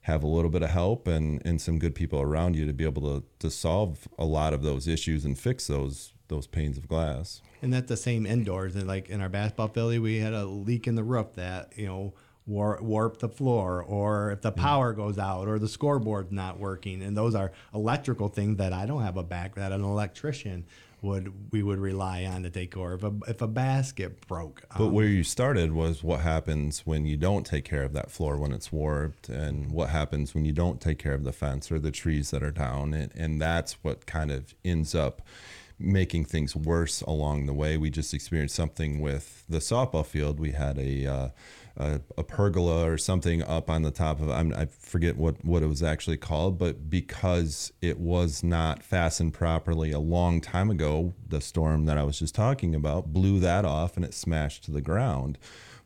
[0.00, 2.82] have a little bit of help and, and some good people around you to be
[2.82, 6.86] able to, to solve a lot of those issues and fix those those panes of
[6.86, 8.76] glass And that's the same indoors.
[8.76, 11.86] And like in our basketball facility, we had a leak in the roof that, you
[11.86, 12.14] know,
[12.46, 14.56] war- warped the floor, or if the mm.
[14.56, 17.02] power goes out, or the scoreboard's not working.
[17.02, 20.64] And those are electrical things that I don't have a back that an electrician
[21.00, 23.04] would we would rely on to take care of.
[23.04, 27.06] If a, if a basket broke, But um, where you started was what happens when
[27.06, 30.52] you don't take care of that floor when it's warped, and what happens when you
[30.52, 33.74] don't take care of the fence or the trees that are down, and, and that's
[33.84, 35.22] what kind of ends up
[35.78, 37.76] making things worse along the way.
[37.76, 40.40] We just experienced something with the softball field.
[40.40, 41.28] We had a uh,
[41.78, 45.62] a, a pergola or something up on the top of I'm, I forget what what
[45.62, 51.14] it was actually called, but because it was not fastened properly a long time ago,
[51.26, 54.72] the storm that I was just talking about blew that off and it smashed to
[54.72, 55.38] the ground.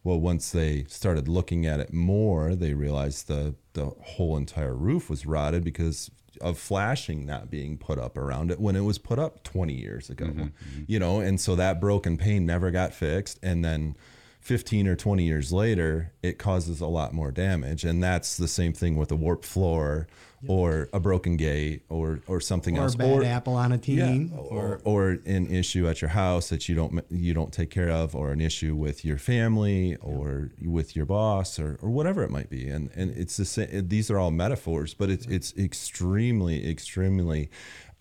[0.05, 5.11] Well, once they started looking at it more, they realized the the whole entire roof
[5.11, 6.11] was rotted because
[6.41, 10.11] of flashing not being put up around it when it was put up 20 years
[10.11, 10.27] ago.
[10.27, 10.47] Mm-hmm.
[10.87, 13.97] You know, and so that broken pane never got fixed and then
[14.43, 17.85] 15 or 20 years later, it causes a lot more damage.
[17.85, 20.09] And that's the same thing with a warped floor
[20.49, 22.95] or a broken gate or, or something or else.
[22.95, 26.75] a bad apple on a team, or, or an issue at your house that you
[26.75, 31.07] don't you don't take care of, or an issue with your family, or with your
[31.07, 32.69] boss, or, or whatever it might be.
[32.69, 33.87] And and it's the same.
[33.89, 37.49] These are all metaphors, but it's it's extremely extremely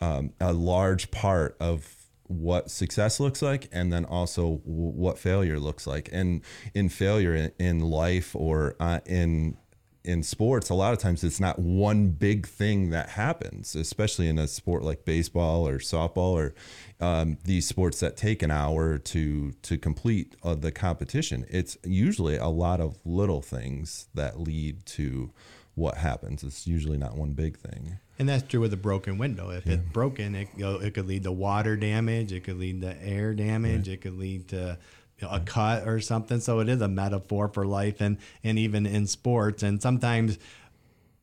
[0.01, 2.01] um, a large part of
[2.32, 6.09] what success looks like and then also what failure looks like.
[6.11, 6.41] And
[6.73, 9.57] in failure in, in life or uh, in
[10.03, 14.39] in sports a lot of times it's not one big thing that happens especially in
[14.39, 16.55] a sport like baseball or softball or
[17.01, 21.45] um, these sports that take an hour to to complete uh, the competition.
[21.49, 25.32] It's usually a lot of little things that lead to
[25.73, 26.43] what happens.
[26.43, 29.49] It's usually not one big thing And that's true with a broken window.
[29.49, 32.32] If it's broken, it, you know, it could lead to water damage.
[32.32, 33.89] It could lead to air damage.
[33.89, 34.78] It could lead to
[35.17, 36.39] you know, a cut or something.
[36.39, 39.63] So it is a metaphor for life and, and even in sports.
[39.63, 40.38] And sometimes,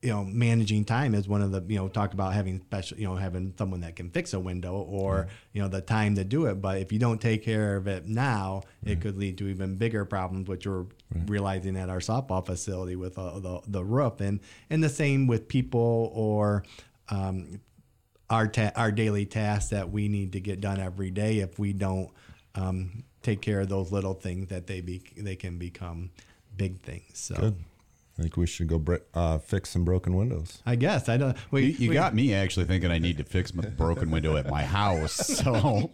[0.03, 3.07] you know, managing time is one of the, you know, talk about having special, you
[3.07, 6.47] know, having someone that can fix a window or, you know, the time to do
[6.47, 6.61] it.
[6.61, 10.05] But if you don't take care of it now, it could lead to even bigger
[10.05, 10.87] problems, which we're
[11.27, 14.21] realizing at our softball facility with uh, the, the roof.
[14.21, 16.65] And, and the same with people or,
[17.11, 17.61] um,
[18.31, 21.39] our ta- our daily tasks that we need to get done every day.
[21.39, 22.11] If we don't
[22.55, 26.11] um, take care of those little things, that they be they can become
[26.57, 27.11] big things.
[27.15, 27.57] So Good.
[28.19, 30.61] I think we should go bre- uh, fix some broken windows.
[30.67, 31.37] I guess I don't.
[31.53, 34.37] We, you you we- got me actually thinking I need to fix my broken window
[34.37, 35.41] at my house.
[35.49, 35.93] So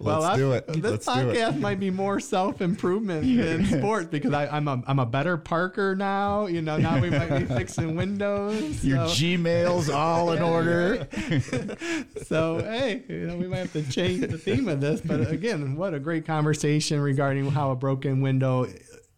[0.00, 0.66] Well, Let's do it.
[0.68, 1.36] This Let's do it.
[1.36, 5.36] podcast might be more self improvement than sports because I, I'm a I'm a better
[5.36, 6.46] parker now.
[6.46, 8.82] You know, now we might be fixing windows.
[8.82, 11.06] your Gmail's all in order.
[12.26, 15.00] so hey, you know, we might have to change the theme of this.
[15.02, 18.66] But again, what a great conversation regarding how a broken window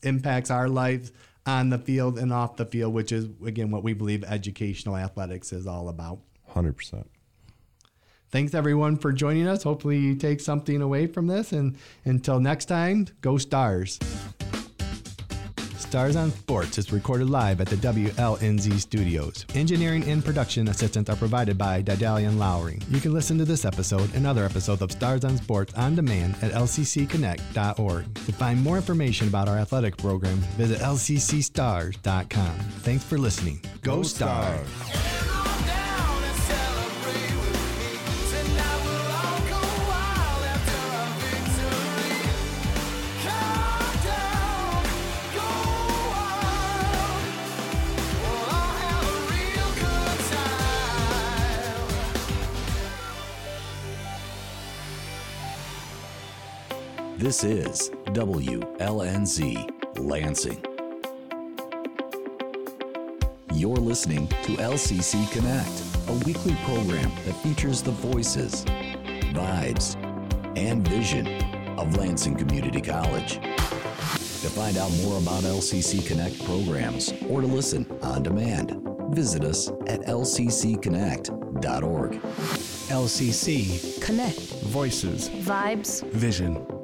[0.03, 1.13] impacts our lives
[1.49, 5.53] on the field and off the field, which is again what we believe educational athletics
[5.53, 6.21] is all about.
[6.55, 7.07] 100%.
[8.31, 9.63] Thanks everyone for joining us.
[9.63, 13.99] Hopefully you take something away from this and until next time, go stars.
[15.89, 19.47] Stars on Sports is recorded live at the WLNZ studios.
[19.55, 22.79] Engineering and production assistance are provided by Didalian Lowry.
[22.91, 26.35] You can listen to this episode and other episodes of Stars on Sports on demand
[26.43, 28.15] at lccconnect.org.
[28.15, 32.59] To find more information about our athletic program, visit lccstars.com.
[32.83, 33.59] Thanks for listening.
[33.81, 34.69] Go, Stars!
[57.19, 60.63] This is WLNZ Lansing.
[63.53, 68.65] You're listening to LCC Connect, a weekly program that features the voices,
[69.35, 69.97] vibes,
[70.57, 71.27] and vision
[71.77, 73.41] of Lansing Community College.
[73.41, 79.71] To find out more about LCC Connect programs or to listen on demand, visit us
[79.89, 82.13] at lccconnect.org.
[82.13, 84.39] LCC Connect.
[84.39, 86.05] Voices Vibes.
[86.13, 86.78] Vision